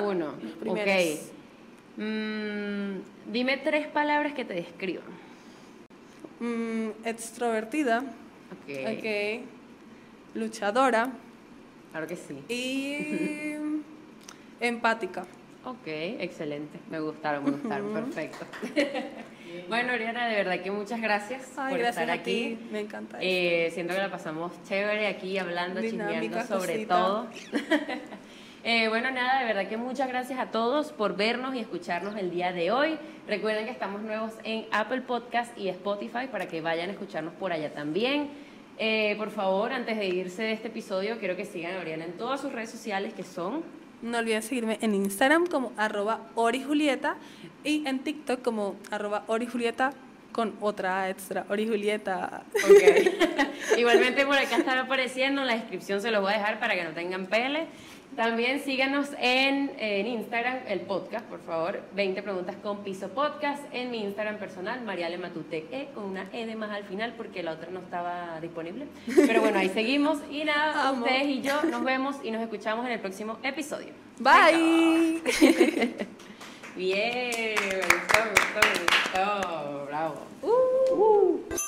[0.03, 0.35] Uno.
[0.67, 0.79] Ok.
[1.97, 2.99] Mm,
[3.33, 5.07] dime tres palabras que te describan.
[6.41, 8.01] Mm, extrovertida,
[8.51, 8.99] Ok.
[8.99, 9.45] ok,
[10.35, 11.11] luchadora
[11.93, 12.37] Claro que sí.
[12.49, 13.55] y
[14.61, 15.25] empática.
[15.65, 16.81] Ok, excelente.
[16.91, 17.95] Me gustaron, me gustaron.
[17.95, 18.45] Perfecto.
[19.69, 22.59] Bueno, Oriana, de verdad que muchas gracias Ay, por gracias estar a aquí.
[22.71, 23.19] me encanta.
[23.21, 26.95] Eh, siento que la pasamos chévere aquí hablando, Dinámica, chismeando sobre cosita.
[26.97, 27.27] todo.
[28.67, 32.31] Eh, bueno, nada, de verdad que muchas gracias a todos por vernos y escucharnos el
[32.31, 32.97] día de hoy.
[33.29, 37.53] Recuerden que estamos nuevos en Apple Podcast y Spotify para que vayan a escucharnos por
[37.53, 38.31] allá también.
[38.79, 42.13] Eh, por favor, antes de irse de este episodio, quiero que sigan a Oriana en
[42.13, 43.63] todas sus redes sociales que son
[44.05, 47.17] No olviden seguirme en Instagram como arroba orijulieta
[47.65, 49.95] y en TikTok como arroba orijulieta
[50.31, 52.43] con otra extra, orijulieta.
[52.55, 53.79] Ok.
[53.79, 56.85] Igualmente por acá estará apareciendo, en la descripción se los voy a dejar para que
[56.85, 57.67] no tengan pele.
[58.17, 61.83] También síganos en, Instagram, el podcast, por favor.
[61.95, 63.63] 20 preguntas con piso podcast.
[63.73, 67.43] En mi Instagram personal, Mariale Matute E, con una E de más al final, porque
[67.43, 68.87] la otra no estaba disponible.
[69.15, 70.19] Pero bueno, ahí seguimos.
[70.31, 73.93] Y nada, ustedes y yo nos vemos y nos escuchamos en el próximo episodio.
[74.19, 75.21] Bye.
[76.77, 79.87] Bien, me gustó, me gustó.
[79.87, 80.27] Bravo.
[80.43, 81.64] Uh.